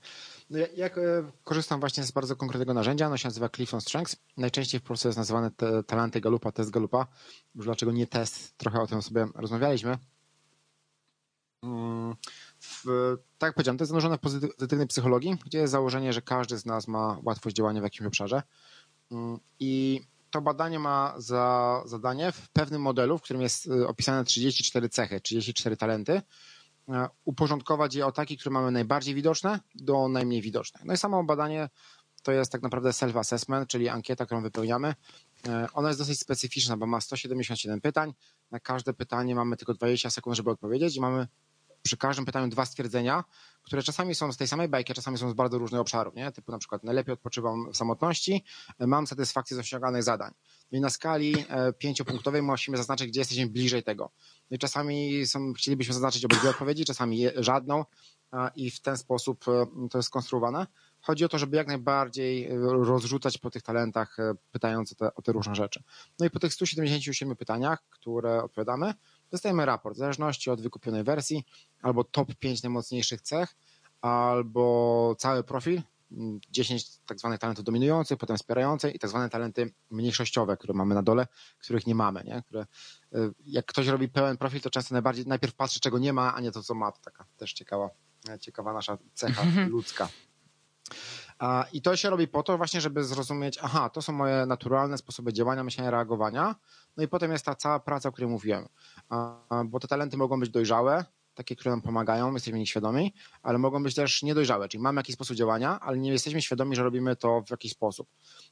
[0.50, 4.16] No ja, jak, e, korzystam właśnie z bardzo konkretnego narzędzia, ono się nazywa Clifton Strengths.
[4.36, 7.06] Najczęściej w Polsce jest nazywane te, talenty Galupa, test Galupa.
[7.54, 8.56] Już dlaczego nie test?
[8.56, 9.98] Trochę o tym sobie rozmawialiśmy.
[11.62, 12.16] Mm,
[12.60, 12.84] w,
[13.38, 16.66] tak jak powiedziałem, to jest zanurzone w pozytywnej psychologii, gdzie jest założenie, że każdy z
[16.66, 18.42] nas ma łatwość działania w jakimś obszarze.
[19.10, 24.24] Mm, I to badanie ma za zadanie w pewnym modelu, w którym jest y, opisane
[24.24, 26.92] 34 cechy, 34 talenty, y,
[27.24, 30.84] uporządkować je o takie, które mamy najbardziej widoczne do najmniej widocznych.
[30.84, 31.68] No i samo badanie
[32.22, 34.94] to jest tak naprawdę self-assessment, czyli ankieta, którą wypełniamy.
[35.46, 38.14] Y, ona jest dosyć specyficzna, bo ma 177 pytań.
[38.50, 41.26] Na każde pytanie mamy tylko 20 sekund, żeby odpowiedzieć i mamy
[41.82, 43.24] przy każdym pytaniu dwa stwierdzenia,
[43.68, 46.33] które czasami są z tej samej bajki, a czasami są z bardzo różnych obszarów, nie?
[46.33, 48.44] Typu na przykład najlepiej odpoczywam w samotności,
[48.78, 50.33] mam satysfakcję z osiąganych zadań.
[50.72, 54.11] No i na skali e, pięciopunktowej musimy zaznaczyć, gdzie jesteśmy bliżej tego.
[54.50, 57.85] No i czasami są, chcielibyśmy zaznaczyć obydwie odpowiedzi, czasami żadną.
[58.57, 59.44] i w ten sposób
[59.90, 60.66] to jest skonstruowane.
[61.00, 64.16] Chodzi o to, żeby jak najbardziej rozrzucać po tych talentach,
[64.52, 65.83] pytając o te, o te różne rzeczy.
[66.18, 68.94] No i po tych 177 pytaniach, które odpowiadamy,
[69.30, 71.44] dostajemy raport w zależności od wykupionej wersji,
[71.82, 73.56] albo top 5 najmocniejszych cech,
[74.00, 75.82] albo cały profil,
[76.50, 81.02] 10 tak zwanych talentów dominujących, potem wspierających i tak zwane talenty mniejszościowe, które mamy na
[81.02, 81.26] dole,
[81.58, 82.42] których nie mamy, nie?
[82.46, 82.66] Które,
[83.14, 86.40] y, jak ktoś robi pełen profil, to często najbardziej najpierw patrzy, czego nie ma, a
[86.40, 86.92] nie to, co ma.
[86.92, 87.90] To taka też ciekawa,
[88.40, 90.08] ciekawa nasza cecha ludzka.
[91.72, 95.32] I to się robi po to właśnie, żeby zrozumieć, aha, to są moje naturalne sposoby
[95.32, 96.54] działania, myślenia, reagowania.
[96.96, 98.68] No i potem jest ta cała praca, o której mówiłem.
[99.66, 101.04] Bo te talenty mogą być dojrzałe,
[101.38, 105.14] takie, które nam pomagają, jesteśmy nich świadomi, ale mogą być też niedojrzałe, czyli mamy jakiś
[105.14, 108.08] sposób działania, ale nie jesteśmy świadomi, że robimy to w jakiś sposób.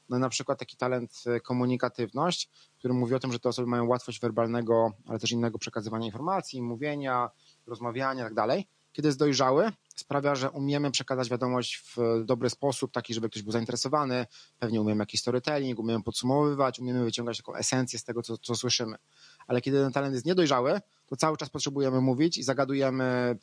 [0.09, 3.87] No na przykład taki talent y, komunikatywność, który mówi o tym, że te osoby mają
[3.87, 7.31] łatwość werbalnego, ale też innego przekazywania informacji, mówienia,
[7.67, 8.67] rozmawiania i tak dalej.
[8.93, 13.53] Kiedy jest dojrzały, sprawia, że umiemy przekazać wiadomość w dobry sposób, taki, żeby ktoś był
[13.53, 14.27] zainteresowany,
[14.59, 18.97] pewnie umiemy jakiś storytelling, umiemy podsumowywać, umiemy wyciągać taką esencję z tego, co, co słyszymy.
[19.47, 23.39] Ale kiedy ten talent jest niedojrzały, to cały czas potrzebujemy mówić i zagadujemy,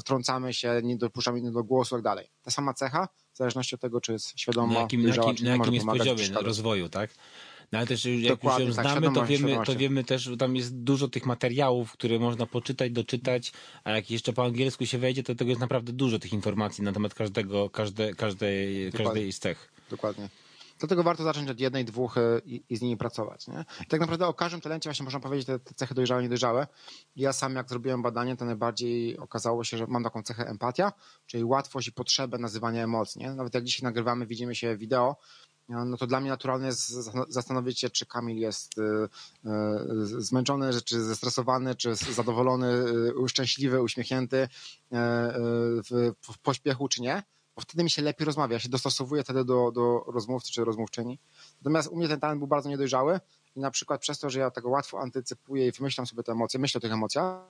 [0.00, 2.30] wtrącamy się, nie dopuszczamy innych do głosu i tak dalej.
[2.42, 5.46] Ta sama cecha, w zależności od tego, czy jest świadoma, na jakim, dojrzała, na jakim,
[5.46, 7.10] na jakim jest poziomie rozwoju, tak?
[7.72, 10.36] No ale też jak Dokładnie, już ją tak, znamy, to wiemy, to wiemy też, że
[10.36, 13.52] tam jest dużo tych materiałów, które można poczytać, doczytać,
[13.84, 16.92] a jak jeszcze po angielsku się wejdzie, to tego jest naprawdę dużo tych informacji na
[16.92, 19.72] temat każdego, każde, każdej, każdej z cech.
[19.90, 20.28] Dokładnie.
[20.80, 23.48] Dlatego warto zacząć od jednej, dwóch e, i, i z nimi pracować.
[23.48, 23.64] Nie?
[23.82, 26.66] I tak naprawdę o każdym talencie właśnie można powiedzieć te, te cechy dojrzałe, niedojrzałe.
[27.16, 30.92] Ja sam jak zrobiłem badanie, to najbardziej okazało się, że mam taką cechę empatia,
[31.26, 33.20] czyli łatwość i potrzebę nazywania emocji.
[33.20, 33.34] Nie?
[33.34, 35.16] Nawet jak dzisiaj nagrywamy, widzimy się wideo,
[35.68, 36.88] no to dla mnie naturalne jest
[37.28, 38.82] zastanowić się, czy Kamil jest y,
[40.02, 42.84] zmęczony, czy zestresowany, czy zadowolony,
[43.28, 44.48] szczęśliwy, uśmiechnięty
[46.30, 47.22] w pośpiechu, czy nie
[47.60, 51.18] bo wtedy mi się lepiej rozmawia, się dostosowuję wtedy do, do rozmówcy czy rozmówczyni.
[51.60, 53.20] Natomiast u mnie ten talent był bardzo niedojrzały
[53.56, 56.60] i na przykład przez to, że ja tego łatwo antycypuję i wymyślam sobie te emocje,
[56.60, 57.40] myślę o tych emocjach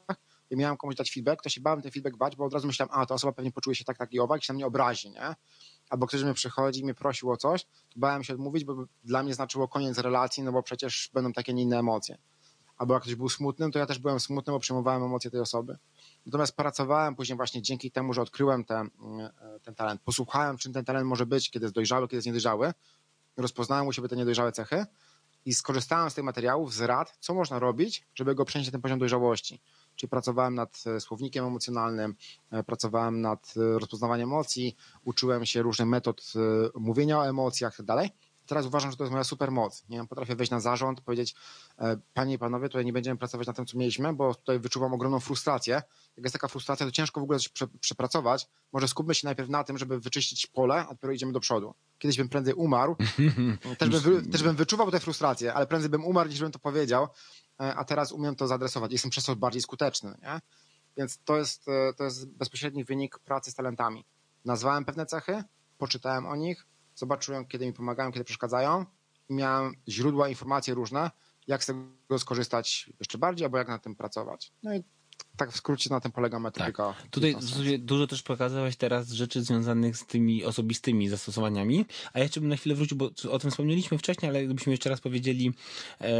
[0.51, 2.94] i miałem komuś dać feedback, to się bałem ten feedback bać, bo od razu myślałem,
[2.94, 5.11] a ta osoba pewnie poczuje się tak, tak i owak i się na mnie obrazi,
[5.11, 5.35] nie?
[5.90, 9.23] Albo ktoś mnie przychodzi i mnie prosił o coś, to bałem się odmówić, bo dla
[9.23, 12.18] mnie znaczyło koniec relacji, no bo przecież będą takie nie inne emocje.
[12.77, 15.79] Albo jak ktoś był smutny, to ja też byłem smutny, bo przyjmowałem emocje tej osoby.
[16.26, 20.85] Natomiast pracowałem później właśnie dzięki temu, że odkryłem ten, e, ten talent, posłuchałem, czym ten
[20.85, 22.72] talent może być, kiedy jest dojrzały, kiedy jest niedojrzały,
[23.37, 24.87] rozpoznałem u siebie te niedojrzałe cechy
[25.44, 28.80] i skorzystałem z tych materiałów, z rad, co można robić, żeby go przenieść na ten
[28.80, 29.61] poziom dojrzałości.
[29.96, 32.14] Czyli pracowałem nad e, słownikiem emocjonalnym,
[32.50, 36.33] e, pracowałem nad rozpoznawaniem emocji, uczyłem się różnych metod
[36.74, 38.09] mówienia o emocjach itd.
[38.50, 39.84] Teraz uważam, że to jest moja super moc.
[39.88, 40.06] Nie?
[40.06, 41.34] Potrafię wejść na zarząd, powiedzieć,
[41.78, 44.94] e, panie i panowie, tutaj nie będziemy pracować na tym, co mieliśmy, bo tutaj wyczuwam
[44.94, 45.74] ogromną frustrację.
[46.16, 48.48] Jak jest taka frustracja, to ciężko w ogóle coś prze, przepracować.
[48.72, 51.74] Może skupmy się najpierw na tym, żeby wyczyścić pole, a dopiero idziemy do przodu.
[51.98, 52.96] Kiedyś bym prędzej umarł,
[53.78, 57.08] też, bym też bym wyczuwał tę frustrację, ale prędzej bym umarł, niż bym to powiedział,
[57.60, 58.92] e, a teraz umiem to zaadresować.
[58.92, 60.18] Jestem przez to bardziej skuteczny.
[60.22, 60.40] Nie?
[60.96, 64.04] Więc to jest, e, to jest bezpośredni wynik pracy z talentami.
[64.44, 65.44] Nazwałem pewne cechy,
[65.78, 66.66] poczytałem o nich,
[67.00, 68.84] zobaczyłem, kiedy mi pomagają, kiedy przeszkadzają
[69.28, 71.10] i miałem źródła informacji różne,
[71.46, 74.52] jak z tego skorzystać jeszcze bardziej, albo jak na tym pracować.
[74.62, 74.82] No i
[75.36, 76.94] tak w skrócie na tym polega metodyka.
[76.98, 77.10] Tak.
[77.10, 77.36] Tutaj
[77.78, 82.56] dużo też pokazałeś teraz rzeczy związanych z tymi osobistymi zastosowaniami, a ja jeszcze bym na
[82.56, 85.52] chwilę wrócił, bo o tym wspomnieliśmy wcześniej, ale gdybyśmy jeszcze raz powiedzieli,
[86.00, 86.10] e,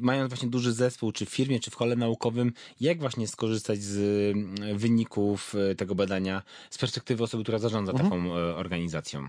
[0.00, 3.98] mając właśnie duży zespół, czy w firmie, czy w kole naukowym, jak właśnie skorzystać z
[4.36, 8.10] mm, wyników e, tego badania z perspektywy osoby, która zarządza mhm.
[8.10, 9.28] taką e, organizacją?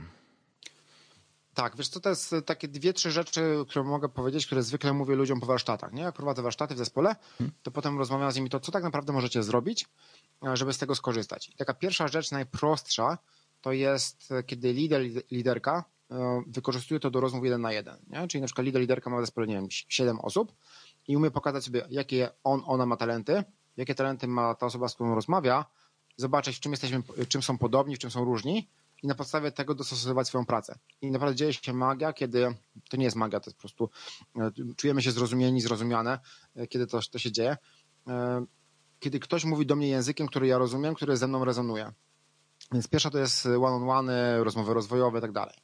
[1.56, 5.16] Tak, wiesz co, to jest takie dwie, trzy rzeczy, które mogę powiedzieć, które zwykle mówię
[5.16, 5.94] ludziom po warsztatach.
[5.94, 6.02] Nie?
[6.02, 7.16] Jak prowadzę warsztaty w zespole,
[7.64, 9.86] to potem rozmawiam z nimi to, co tak naprawdę możecie zrobić,
[10.54, 11.50] żeby z tego skorzystać.
[11.50, 13.18] I taka pierwsza rzecz, najprostsza,
[13.62, 17.98] to jest, kiedy lider, liderka e, wykorzystuje to do rozmów jeden na jeden.
[18.08, 18.28] Nie?
[18.28, 20.56] Czyli na przykład lider, liderka ma w zespole, nie wiem, siedem osób
[21.08, 23.44] i umie pokazać sobie, jakie on, ona ma talenty,
[23.78, 25.66] jakie talenty ma ta osoba, z którą rozmawia,
[26.18, 28.70] zobaczyć, w czym jesteśmy, czym są podobni, w czym są różni
[29.06, 30.80] i na podstawie tego dostosowywać swoją pracę.
[31.02, 32.56] I naprawdę dzieje się magia, kiedy
[32.90, 33.90] to nie jest magia, to jest po prostu
[34.36, 36.20] e, czujemy się zrozumieni, zrozumiane,
[36.56, 37.58] e, kiedy to, to się dzieje.
[38.08, 38.46] E,
[39.00, 41.92] kiedy ktoś mówi do mnie językiem, który ja rozumiem, który ze mną rezonuje.
[42.72, 45.56] Więc pierwsza to jest one-on-one, rozmowy rozwojowe i tak dalej.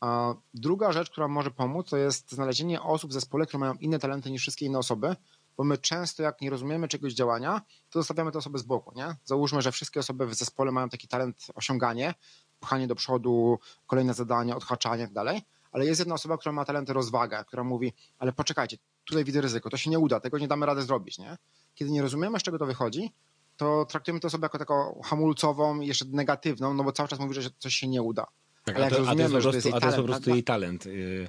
[0.00, 3.98] A druga rzecz, która może pomóc, to jest znalezienie osób w zespole, które mają inne
[3.98, 5.16] talenty niż wszystkie inne osoby,
[5.56, 9.16] bo my często jak nie rozumiemy czegoś działania, to zostawiamy te osoby z boku, nie?
[9.24, 12.14] Załóżmy, że wszystkie osoby w zespole mają taki talent osiąganie,
[12.60, 15.42] pchanie do przodu, kolejne zadania, odhaczanie i tak dalej,
[15.72, 19.70] ale jest jedna osoba, która ma talenty rozwagę, która mówi, ale poczekajcie, tutaj widzę ryzyko,
[19.70, 21.36] to się nie uda, tego nie damy rady zrobić, nie?
[21.74, 23.12] Kiedy nie rozumiemy, z czego to wychodzi,
[23.56, 27.50] to traktujemy tę osobę jako taką hamulcową, jeszcze negatywną, no bo cały czas mówi, że
[27.58, 28.26] coś się nie uda.
[28.64, 30.86] Tak, Ale a, to, a, to, jest po prostu, to jest po prostu jej talent.
[30.86, 31.28] Yy,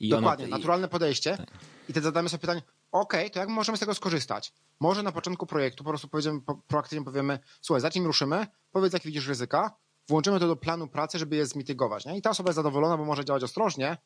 [0.00, 1.36] I Dokładnie, ona, naturalne podejście.
[1.36, 1.50] Tak.
[1.88, 4.52] I wtedy zadamy sobie pytanie, ok, to jak możemy z tego skorzystać?
[4.80, 9.08] Może na początku projektu po prostu powiedzmy, po, proaktywnie powiemy, słuchaj, zanim ruszymy, powiedz, jakie
[9.08, 9.76] widzisz ryzyka,
[10.08, 12.06] włączymy to do planu pracy, żeby je zmitygować.
[12.06, 12.16] Nie?
[12.16, 13.96] I ta osoba jest zadowolona, bo może działać ostrożnie,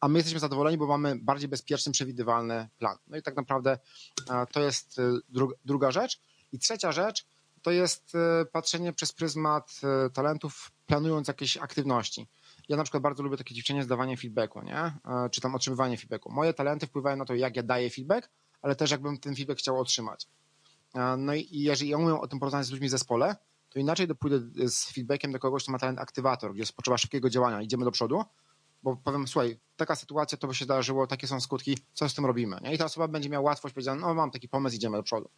[0.00, 2.96] a my jesteśmy zadowoleni, bo mamy bardziej bezpieczny, przewidywalny plan.
[3.06, 3.78] No i tak naprawdę
[4.52, 5.02] to jest y,
[5.64, 6.20] druga rzecz.
[6.52, 7.26] I trzecia rzecz
[7.62, 9.80] to jest y, patrzenie przez pryzmat
[10.14, 12.28] talentów, planując jakieś aktywności.
[12.68, 14.92] Ja na przykład bardzo lubię takie ćwiczenie zdawanie feedbacku, nie?
[15.30, 16.32] czy tam otrzymywanie feedbacku.
[16.32, 18.30] Moje talenty wpływają na to, jak ja daję feedback,
[18.62, 20.26] ale też jakbym ten feedback chciał otrzymać.
[21.18, 23.36] No i jeżeli ja umiem o tym porozmawiać z ludźmi w zespole,
[23.72, 27.30] to inaczej dopójdę z feedbackiem do kogoś, kto ma talent aktywator, gdzie jest potrzeba szybkiego
[27.30, 28.24] działania, idziemy do przodu,
[28.82, 32.26] bo powiem, słuchaj, taka sytuacja, to by się zdarzyło, takie są skutki, co z tym
[32.26, 32.58] robimy?
[32.62, 32.74] Nie?
[32.74, 35.28] I ta osoba będzie miała łatwość, powiedzieć, no mam taki pomysł, idziemy do przodu.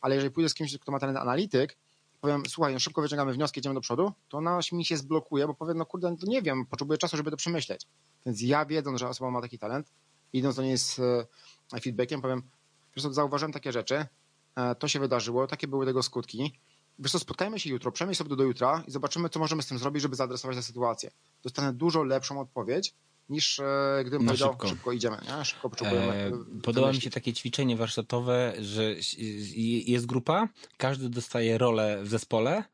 [0.00, 1.76] Ale jeżeli pójdę z kimś, kto ma talent analityk,
[2.20, 5.54] powiem, słuchaj, no szybko wyciągamy wnioski, idziemy do przodu, to ona mi się zblokuje, bo
[5.54, 7.86] powiem, no kurde, no nie wiem, potrzebuję czasu, żeby to przemyśleć.
[8.26, 9.92] Więc ja wiedząc, że osoba ma taki talent,
[10.32, 10.98] idąc do niej z
[11.74, 12.42] e, feedbackiem, powiem,
[12.96, 14.06] wiesz zauważyłem takie rzeczy,
[14.56, 16.58] e, to się wydarzyło, takie były tego skutki,
[16.98, 19.78] wiesz co, spotkajmy się jutro, przemyśl sobie do jutra i zobaczymy, co możemy z tym
[19.78, 21.10] zrobić, żeby zaadresować tę sytuację.
[21.42, 22.94] Dostanę dużo lepszą odpowiedź,
[23.28, 23.64] niż e,
[24.00, 24.68] gdybym no powiedział, szybko.
[24.68, 25.44] szybko idziemy, nie?
[25.44, 26.12] szybko potrzebujemy.
[26.12, 28.94] E, podoba mi się takie ćwiczenie warsztatowe, że
[29.86, 32.64] jest grupa, każdy dostaje rolę w zespole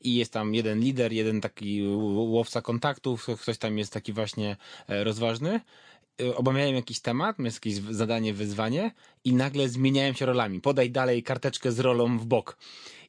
[0.00, 1.82] i jest tam jeden lider, jeden taki
[2.14, 4.56] łowca kontaktów, ktoś tam jest taki właśnie
[4.88, 5.60] e, rozważny
[6.20, 8.90] e, obawiałem jakiś temat, miałem jakieś zadanie, wyzwanie
[9.24, 10.60] i nagle zmieniałem się rolami.
[10.60, 12.56] Podaj dalej karteczkę z rolą w bok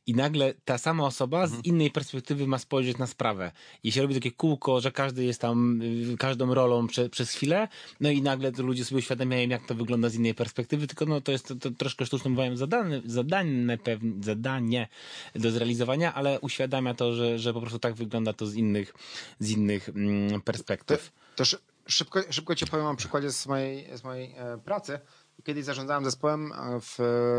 [0.07, 1.63] i nagle ta sama osoba z mhm.
[1.63, 3.51] innej perspektywy ma spojrzeć na sprawę.
[3.83, 7.67] I się robi takie kółko, że każdy jest tam y, każdą rolą prze, przez chwilę,
[7.99, 11.31] no i nagle ludzie sobie uświadamiają, jak to wygląda z innej perspektywy, tylko no to
[11.31, 14.87] jest to, to troszkę sztuczne mówiłem zadane, zadane, pewne, zadanie
[15.35, 18.93] do zrealizowania, ale uświadamia to, że, że po prostu tak wygląda to z innych,
[19.39, 21.11] z innych mm, perspektyw.
[21.35, 21.43] To
[21.87, 24.99] szybko, szybko ci powiem o przykładzie z mojej, z mojej e, pracy.
[25.43, 26.97] Kiedyś zarządzałem zespołem, e, w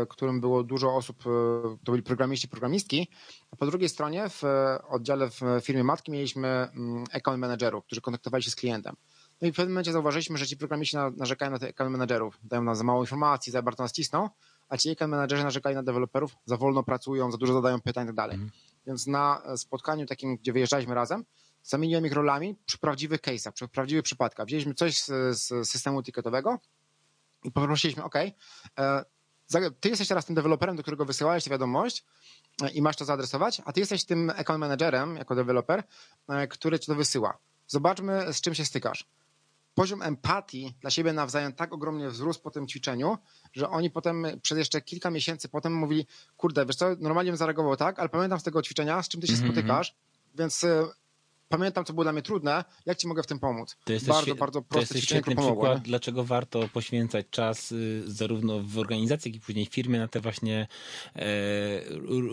[0.09, 1.23] którym było dużo osób, e,
[1.83, 3.07] to byli programiści, programistki,
[3.51, 4.43] a po drugiej stronie w
[4.89, 8.95] oddziale w firmie matki mieliśmy mm, account managerów, którzy kontaktowali się z klientem.
[9.41, 12.63] No i w pewnym momencie zauważyliśmy, że ci programiści narzekają na tych account managerów, dają
[12.63, 14.29] nam za mało informacji, za bardzo nas cisną,
[14.69, 18.07] a ci account managerzy narzekali na deweloperów, za wolno pracują, za dużo zadają pytań i
[18.07, 18.35] tak dalej.
[18.35, 18.51] Mhm.
[18.87, 21.25] Więc na spotkaniu takim, gdzie wyjeżdżaliśmy razem,
[21.63, 24.47] zamieniłem ich rolami przy prawdziwych case'ach, przy prawdziwych przypadkach.
[24.47, 26.59] Wzięliśmy coś z, z systemu ticketowego,
[27.45, 28.15] i poprosiliśmy, OK,
[28.79, 29.05] e,
[29.79, 32.05] ty jesteś teraz tym deweloperem, do którego wysyłałeś tę wiadomość
[32.61, 35.83] e, i masz to zaadresować, a ty jesteś tym account managerem jako deweloper,
[36.29, 37.37] e, który ci to wysyła.
[37.67, 39.07] Zobaczmy, z czym się stykasz.
[39.73, 43.17] Poziom empatii dla siebie nawzajem tak ogromnie wzrósł po tym ćwiczeniu,
[43.53, 47.75] że oni potem przez jeszcze kilka miesięcy potem mówili, kurde, wiesz co, normalnie bym zareagował
[47.75, 49.51] tak, ale pamiętam z tego ćwiczenia, z czym ty się mm -hmm.
[49.51, 49.95] spotykasz,
[50.35, 50.65] więc
[51.49, 53.77] pamiętam, co było dla mnie trudne, jak ci mogę w tym pomóc?
[53.83, 58.59] To jest bardzo, bardzo proste to jest świetny przykład, dlaczego warto poświęcać czas y, zarówno
[58.59, 60.67] w organizacji, jak i później w firmie na te właśnie
[61.15, 61.21] e,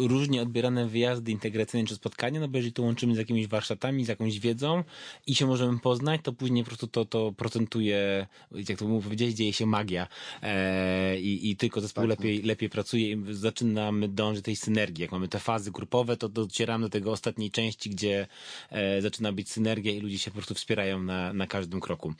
[0.08, 4.08] różnie odbierane wyjazdy integracyjne czy spotkania, no bo jeżeli to łączymy z jakimiś warsztatami, z
[4.08, 4.84] jakąś wiedzą
[5.26, 8.26] i się możemy poznać, to później po prostu to, to procentuje,
[8.68, 10.06] jak to powiedziałeś, dzieje się magia
[10.42, 12.46] e, i, i tylko zespół tak, lepiej, tak.
[12.46, 15.02] lepiej pracuje i zaczynamy dążyć do tej synergii.
[15.02, 18.26] Jak mamy te fazy grupowe, to docieramy do tego ostatniej części, gdzie
[18.70, 22.14] e, zaczyna być synergia i ludzie się po prostu wspierają na, na każdym kroku.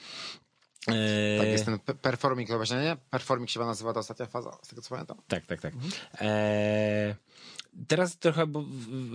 [0.88, 2.96] E, tak, jest ten performing, właśnie nie?
[3.10, 5.16] Performing się nazywa ta ostatnia faza, z tego co pamiętam.
[5.28, 5.74] Tak, tak, tak.
[5.74, 5.92] Mhm.
[6.20, 7.16] E,
[7.88, 8.64] teraz trochę, bo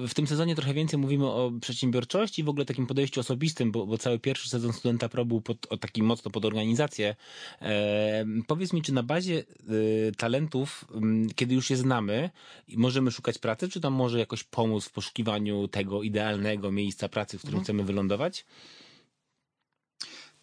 [0.08, 3.86] w tym sezonie trochę więcej mówimy o przedsiębiorczości i w ogóle takim podejściu osobistym, bo,
[3.86, 7.16] bo cały pierwszy sezon Studenta Pro był pod, o taki mocno pod organizację.
[7.62, 10.86] E, powiedz mi, czy na bazie e, talentów,
[11.36, 12.30] kiedy już je znamy,
[12.76, 17.42] możemy szukać pracy, czy tam może jakoś pomóc w poszukiwaniu tego idealnego miejsca pracy, w
[17.42, 17.64] którym mhm.
[17.64, 18.46] chcemy wylądować?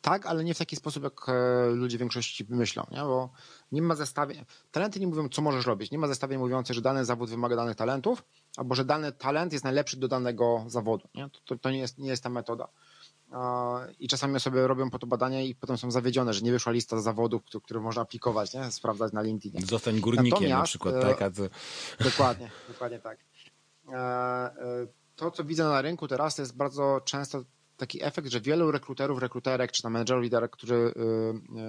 [0.05, 3.01] Tak, ale nie w taki sposób, jak e, ludzie w większości myślą, nie?
[3.01, 3.31] bo
[3.73, 4.45] nie ma zestawień.
[4.71, 5.91] Talenty nie mówią, co możesz robić.
[5.91, 8.25] Nie ma zestawień mówiących, że dany zawód wymaga danych talentów,
[8.57, 11.09] albo że dany talent jest najlepszy do danego zawodu.
[11.15, 11.31] Nie?
[11.45, 12.69] To, to nie, jest, nie jest ta metoda.
[13.99, 17.01] I czasami osoby robią po to badania i potem są zawiedzione, że nie wyszła lista
[17.01, 18.71] zawodów, które można aplikować, nie?
[18.71, 19.67] sprawdzać na LinkedIn.
[19.67, 20.95] Zostań górnikiem Natomiast, na przykład.
[21.03, 21.23] Tak?
[21.23, 21.43] A to...
[22.05, 23.19] Dokładnie, dokładnie tak.
[23.93, 24.51] E,
[25.17, 27.45] to, co widzę na rynku teraz, to jest bardzo często
[27.77, 31.01] taki efekt, że wielu rekruterów, rekruterek, czy tam menedżerów, liderek, którzy, y,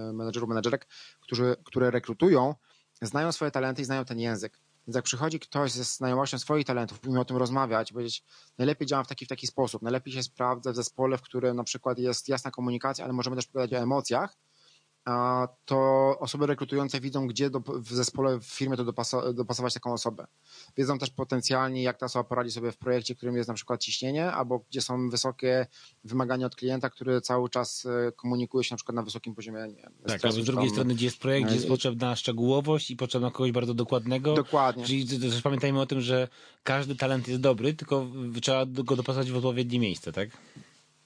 [0.10, 0.88] y, menedżerów, menedżerek,
[1.22, 2.56] którzy, które rekrutują,
[3.02, 4.60] znają swoje talenty i znają ten język.
[4.88, 8.24] Więc jak przychodzi ktoś ze znajomością swoich talentów, umie o tym rozmawiać, powiedzieć,
[8.58, 11.64] najlepiej działam w taki, w taki sposób, najlepiej się sprawdza w zespole, w którym na
[11.64, 14.38] przykład jest jasna komunikacja, ale możemy też pogadać o emocjach,
[15.66, 18.84] to osoby rekrutujące widzą, gdzie do, w zespole, w firmie to
[19.34, 20.28] dopasować taką osobę.
[20.78, 24.32] Wiedzą też potencjalnie, jak ta osoba poradzi sobie w projekcie, którym jest na przykład ciśnienie,
[24.32, 25.68] albo gdzie są wysokie
[26.04, 29.68] wymagania od klienta, który cały czas e, komunikuje się na przykład na wysokim poziomie.
[29.68, 33.32] Nie tak, a z drugiej strony, gdzie jest projekt, gdzie jest potrzebna szczegółowość i potrzebna
[33.32, 34.34] kogoś bardzo dokładnego.
[34.34, 34.86] Dokładnie.
[34.86, 36.28] Czyli też pamiętajmy o tym, że
[36.64, 38.08] każdy talent jest dobry, tylko
[38.42, 40.30] trzeba go dopasować w odpowiednie miejsce, tak?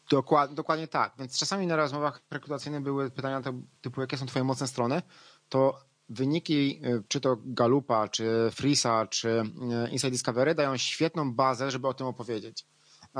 [0.09, 1.13] Dokładnie, tak.
[1.19, 3.41] Więc czasami na rozmowach rekrutacyjnych były pytania
[3.81, 5.01] typu, jakie są twoje mocne strony,
[5.49, 11.71] to wyniki, y, czy to Galupa, czy Frisa, czy y, Inside Discovery dają świetną bazę,
[11.71, 12.65] żeby o tym opowiedzieć.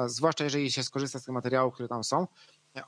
[0.06, 2.28] Zwłaszcza jeżeli się skorzysta z tych materiałów, które tam są,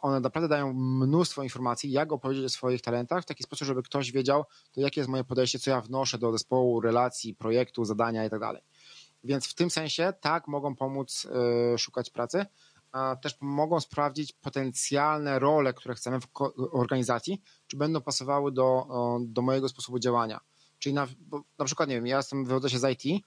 [0.02, 4.12] one naprawdę dają mnóstwo informacji, jak opowiedzieć o swoich talentach w taki sposób, żeby ktoś
[4.12, 8.40] wiedział, to jakie jest moje podejście, co ja wnoszę do zespołu, relacji, projektu, zadania itd.
[8.40, 8.62] Tak
[9.24, 11.28] Więc w tym sensie tak mogą pomóc
[11.74, 12.46] y, szukać pracy,
[13.22, 16.28] też mogą sprawdzić potencjalne role, które chcemy w
[16.72, 18.88] organizacji, czy będą pasowały do,
[19.22, 20.40] do mojego sposobu działania.
[20.82, 21.08] Czyli na,
[21.60, 23.24] na przykład, nie wiem, ja jestem, wywodzę się z IT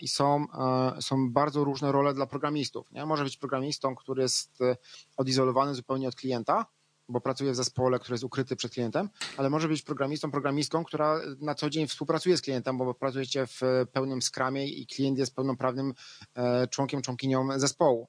[0.00, 2.92] i są, a, są bardzo różne role dla programistów.
[2.92, 3.06] Nie?
[3.06, 4.76] Może być programistą, który jest e,
[5.16, 6.66] odizolowany zupełnie od klienta,
[7.08, 11.20] bo pracuje w zespole, który jest ukryty przed klientem, ale może być programistą, programistką, która
[11.40, 13.60] na co dzień współpracuje z klientem, bo pracujecie w
[13.92, 15.94] pełnym skramie i klient jest pełnoprawnym
[16.34, 18.08] e, członkiem, członkinią zespołu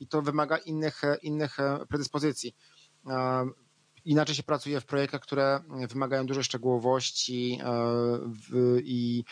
[0.00, 2.56] i to wymaga innych, innych e, predyspozycji.
[3.06, 3.46] E,
[4.04, 7.74] inaczej się pracuje w projektach, które wymagają dużej szczegółowości e,
[8.80, 9.24] i,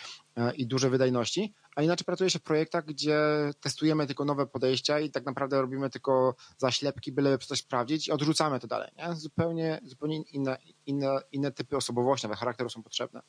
[0.56, 3.20] i dużej wydajności, a inaczej pracuje się w projektach, gdzie
[3.60, 8.60] testujemy tylko nowe podejścia i tak naprawdę robimy tylko zaślepki, byle coś sprawdzić i odrzucamy
[8.60, 8.90] to dalej.
[8.96, 9.14] Nie?
[9.14, 13.22] Zupełnie, zupełnie inne, inne, inne typy osobowości, nawet charakteru są potrzebne.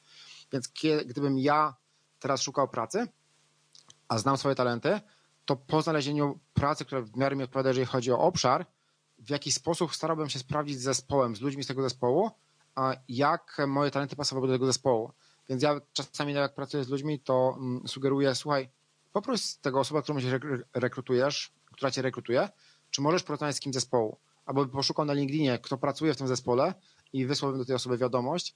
[0.51, 0.71] Więc
[1.05, 1.75] gdybym ja
[2.19, 3.07] teraz szukał pracy,
[4.07, 4.99] a znam swoje talenty,
[5.45, 8.65] to po znalezieniu pracy, która w miarę mi odpowiada, jeżeli chodzi o obszar,
[9.19, 12.31] w jaki sposób starałbym się sprawdzić z zespołem, z ludźmi z tego zespołu,
[12.75, 15.11] a jak moje talenty pasowały do tego zespołu.
[15.49, 18.69] Więc ja czasami jak pracuję z ludźmi, to mm, sugeruję, słuchaj,
[19.13, 20.39] poproś tego osoba, którą się
[20.73, 22.49] rekrutujesz, która cię rekrutuje,
[22.91, 24.17] czy możesz porozmawiać z kim zespołu.
[24.45, 26.73] Albo poszukał na LinkedInie, kto pracuje w tym zespole
[27.13, 28.53] i wysłałbym do tej osoby wiadomość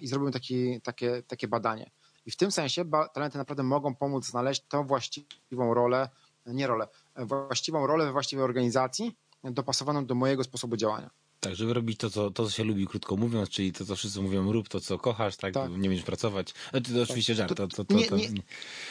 [0.00, 1.90] i zrobiłem taki, takie, takie badanie.
[2.26, 6.08] I w tym sensie talenty naprawdę mogą pomóc znaleźć tą właściwą rolę,
[6.46, 11.10] nie rolę, właściwą rolę we właściwej organizacji, dopasowaną do mojego sposobu działania.
[11.40, 14.20] Tak, żeby robić to co, to, co się lubi, krótko mówiąc, czyli to, co wszyscy
[14.20, 15.70] mówią, rób to, co kochasz, tak, tak.
[15.70, 16.54] nie będziesz pracować.
[16.72, 17.56] No, to, to oczywiście żart.
[17.56, 18.28] To, to, to, nie, nie,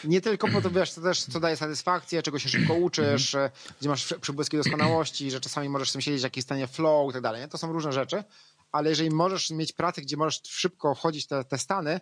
[0.03, 3.51] nie, tylko po to, wiesz, to też, co daje satysfakcję, czego się szybko uczysz, mhm.
[3.79, 7.13] gdzie masz przybłyski doskonałości, że czasami możesz w tym siedzieć w jakimś stanie flow i
[7.13, 7.49] tak dalej.
[7.49, 8.23] To są różne rzeczy,
[8.71, 11.99] ale jeżeli możesz mieć pracę, gdzie możesz szybko wchodzić te, te stany,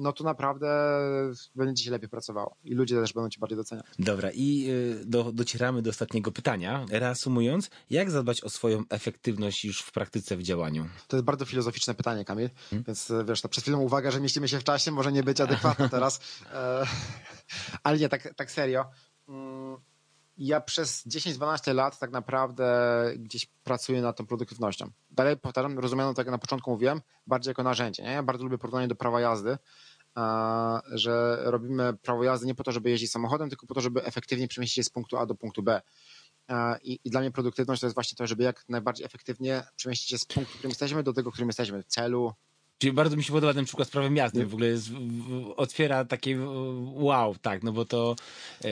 [0.00, 0.68] no to naprawdę
[1.54, 3.86] będzie się lepiej pracowało i ludzie też będą cię bardziej doceniać.
[3.98, 6.86] Dobra, i y, do, docieramy do ostatniego pytania.
[6.90, 10.88] Reasumując, jak zadbać o swoją efektywność już w praktyce, w działaniu?
[11.08, 12.84] To jest bardzo filozoficzne pytanie, Kamil, hmm?
[12.86, 15.40] więc y, wiesz, to przed chwilą uwaga, że mieścimy się w czasie, może nie być
[15.40, 16.20] adekwatne teraz,
[16.52, 16.86] e,
[17.84, 18.84] ale nie, tak, tak serio.
[19.28, 19.76] Mm,
[20.40, 22.64] ja przez 10-12 lat tak naprawdę
[23.16, 24.90] gdzieś pracuję nad tą produktywnością.
[25.10, 28.02] Dalej powtarzam, rozumiano tak jak na początku mówiłem, bardziej jako narzędzie.
[28.02, 28.10] Nie?
[28.10, 29.58] Ja bardzo lubię porównanie do prawa jazdy,
[30.92, 34.48] że robimy prawo jazdy nie po to, żeby jeździć samochodem, tylko po to, żeby efektywnie
[34.48, 35.80] przemieścić się z punktu A do punktu B.
[36.82, 40.18] I, I, dla mnie produktywność to jest właśnie to, żeby jak najbardziej efektywnie przemieścić się
[40.18, 42.32] z punktu, w którym jesteśmy, do tego, w którym jesteśmy, celu,
[42.80, 44.46] Czyli bardzo mi się podoba ten przykład z prawem jazdy.
[44.46, 44.88] W ogóle jest,
[45.56, 46.38] otwiera takie
[46.94, 48.16] wow, tak, no bo to...
[48.64, 48.68] E...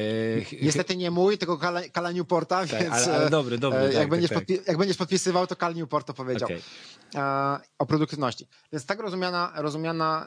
[0.63, 2.95] Niestety nie mój, tylko Kala, Kala Newporta, tak, więc...
[2.95, 3.79] Ale, ale dobry, dobry.
[3.79, 6.49] E, jak, tak, będziesz tak, podpi- jak będziesz podpisywał, to Kal Newport to powiedział.
[6.49, 7.23] Okay.
[7.23, 8.47] E, o produktywności.
[8.73, 10.27] Więc tak rozumiana, rozumiana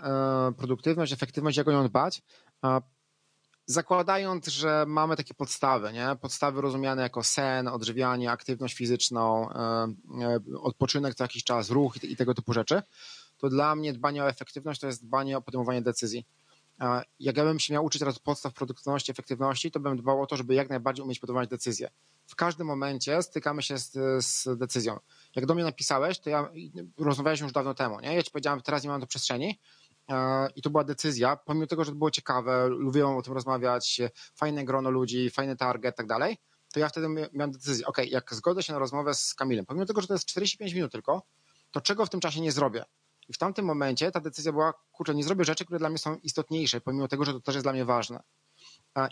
[0.50, 2.22] e, produktywność, efektywność, jak o nią dbać,
[2.66, 2.82] e,
[3.66, 6.16] zakładając, że mamy takie podstawy, nie?
[6.22, 9.58] podstawy rozumiane jako sen, odżywianie, aktywność fizyczną, e,
[10.22, 12.82] e, odpoczynek co jakiś czas, ruch i, i tego typu rzeczy,
[13.42, 16.26] to dla mnie dbanie o efektywność to jest dbanie o podejmowanie decyzji.
[17.20, 20.38] Jak ja bym się miał uczyć teraz podstaw produktywności, efektywności, to bym dbał o to,
[20.38, 21.90] żeby jak najbardziej umieć podejmować decyzje.
[22.28, 23.92] W każdym momencie stykamy się z,
[24.26, 25.00] z decyzją.
[25.36, 26.50] Jak do mnie napisałeś, to ja
[26.98, 28.16] rozmawialiśmy już dawno temu, nie?
[28.16, 29.60] Ja ci powiedziałem, teraz nie mam do przestrzeni,
[30.56, 34.02] i to była decyzja, pomimo tego, że to było ciekawe, lubiłem o tym rozmawiać,
[34.36, 36.38] fajne grono ludzi, fajny target, tak dalej,
[36.74, 40.02] to ja wtedy miałem decyzję, ok, jak zgodzę się na rozmowę z Kamilem, pomimo tego,
[40.02, 41.24] że to jest 45 minut tylko,
[41.72, 42.86] to czego w tym czasie nie zrobię?
[43.32, 46.16] I w tamtym momencie ta decyzja była, kurczę, nie zrobię rzeczy, które dla mnie są
[46.16, 48.24] istotniejsze, pomimo tego, że to też jest dla mnie ważne.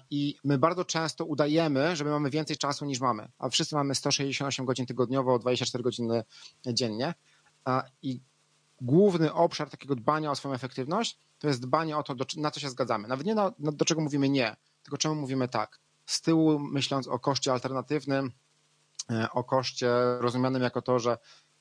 [0.09, 3.95] I my bardzo często udajemy, że my mamy więcej czasu niż mamy, a wszyscy mamy
[3.95, 6.23] 168 godzin tygodniowo, 24 godziny
[6.67, 7.13] dziennie.
[8.01, 8.21] I
[8.81, 12.69] główny obszar takiego dbania o swoją efektywność to jest dbanie o to, na co się
[12.69, 13.07] zgadzamy.
[13.07, 15.79] Nawet nie na, do czego mówimy nie, tylko czemu mówimy tak.
[16.05, 18.31] Z tyłu myśląc o koszcie alternatywnym,
[19.11, 19.89] e, o koszcie
[20.19, 21.17] rozumianym jako to, że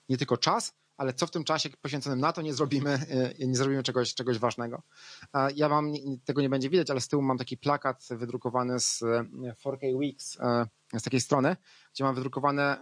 [0.09, 3.07] nie tylko czas, ale co w tym czasie poświęconym na to nie zrobimy,
[3.39, 4.83] nie zrobimy czegoś, czegoś ważnego.
[5.55, 5.93] Ja mam,
[6.25, 9.01] tego nie będzie widać, ale z tyłu mam taki plakat wydrukowany z
[9.65, 10.39] 4K Weeks,
[10.99, 11.57] z takiej strony,
[11.95, 12.77] gdzie mam wydrukowane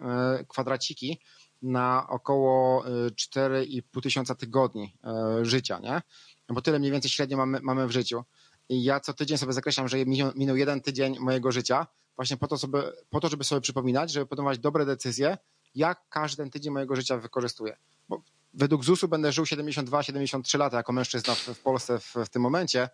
[0.48, 1.20] kwadraciki
[1.62, 4.96] na około 4,5 tysiąca tygodni
[5.42, 6.02] życia, nie?
[6.48, 8.24] Bo tyle mniej więcej średnio mamy, mamy w życiu.
[8.68, 11.86] I ja co tydzień sobie zakreślam, że minął, minął jeden tydzień mojego życia,
[12.16, 15.38] właśnie po to, sobie, po to, żeby sobie przypominać, żeby podejmować dobre decyzje,
[15.76, 17.76] jak każdy tydzień mojego życia wykorzystuję.
[18.08, 18.22] Bo
[18.54, 22.88] według ZUS-u będę żył 72-73 lata jako mężczyzna w, w Polsce w, w, tym momencie,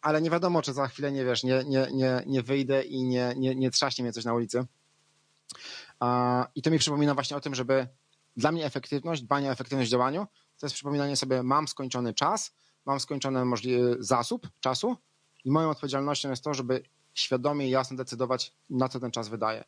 [0.00, 3.34] ale nie wiadomo, czy za chwilę, nie wiesz, nie, nie, nie, nie wyjdę i nie,
[3.36, 4.66] nie, nie trzaśnie mnie coś na ulicy.
[6.54, 7.88] I to mi przypomina właśnie o tym, żeby
[8.36, 10.26] dla mnie efektywność, dbanie o efektywność w działaniu,
[10.58, 12.54] to jest przypominanie sobie, mam skończony czas,
[12.86, 14.96] mam skończony możliwy zasób czasu
[15.44, 16.82] i moją odpowiedzialnością jest to, żeby
[17.14, 19.64] świadomie i jasno decydować, na co ten czas wydaje.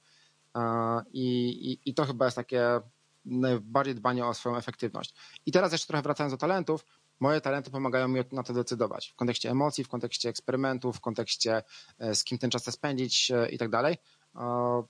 [1.12, 2.80] I, i, I to chyba jest takie
[3.24, 5.14] najbardziej dbanie o swoją efektywność.
[5.46, 6.86] I teraz jeszcze trochę wracając do talentów,
[7.20, 9.08] moje talenty pomagają mi na to decydować.
[9.08, 11.62] W kontekście emocji, w kontekście eksperymentów, w kontekście
[11.98, 13.96] e, z kim ten czas spędzić e, i tak dalej.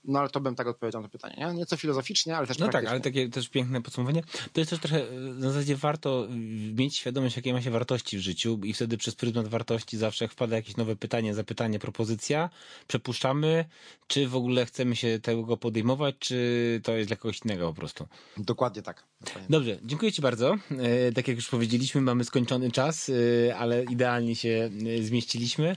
[0.05, 1.35] No ale to bym tak odpowiedział na to pytanie.
[1.39, 1.55] Nie?
[1.55, 4.23] Nieco filozoficznie, ale też No tak, ale takie też piękne podsumowanie.
[4.53, 6.27] To jest też trochę, w zasadzie warto
[6.75, 10.57] mieć świadomość, jakie ma się wartości w życiu i wtedy przez pryzmat wartości zawsze wpada
[10.57, 12.51] jakieś nowe pytanie, zapytanie, propozycja,
[12.87, 13.65] przepuszczamy,
[14.07, 18.09] czy w ogóle chcemy się tego podejmować, czy to jest dla kogoś innego po prostu.
[18.37, 19.05] Dokładnie tak.
[19.21, 19.47] Dokładnie.
[19.51, 20.57] Dobrze, dziękuję Ci bardzo.
[20.79, 23.11] E, tak jak już powiedzieliśmy, mamy skończony czas,
[23.49, 25.77] e, ale idealnie się e, zmieściliśmy.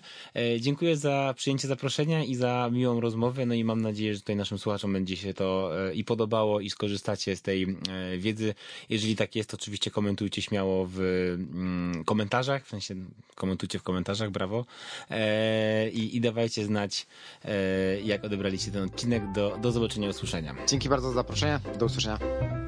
[0.60, 3.46] Dziękuję za przyjęcie zaproszenia i za miłą rozmowę.
[3.46, 6.70] No i mam nadzieję, że tutaj naszym słuchaczom będzie się to e, i podobało i
[6.70, 8.54] skorzystacie z tej e, wiedzy.
[8.90, 12.96] Jeżeli tak jest, to oczywiście komentujcie śmiało w mm, komentarzach, w sensie
[13.36, 14.66] komentujcie w komentarzach, brawo.
[15.10, 17.08] E, I, i dawajcie znać,
[18.04, 19.32] jak odebraliście ten odcinek.
[19.32, 20.56] Do, do zobaczenia, usłyszenia.
[20.68, 21.60] Dzięki bardzo za zaproszenie.
[21.80, 22.65] Do usłyszenia.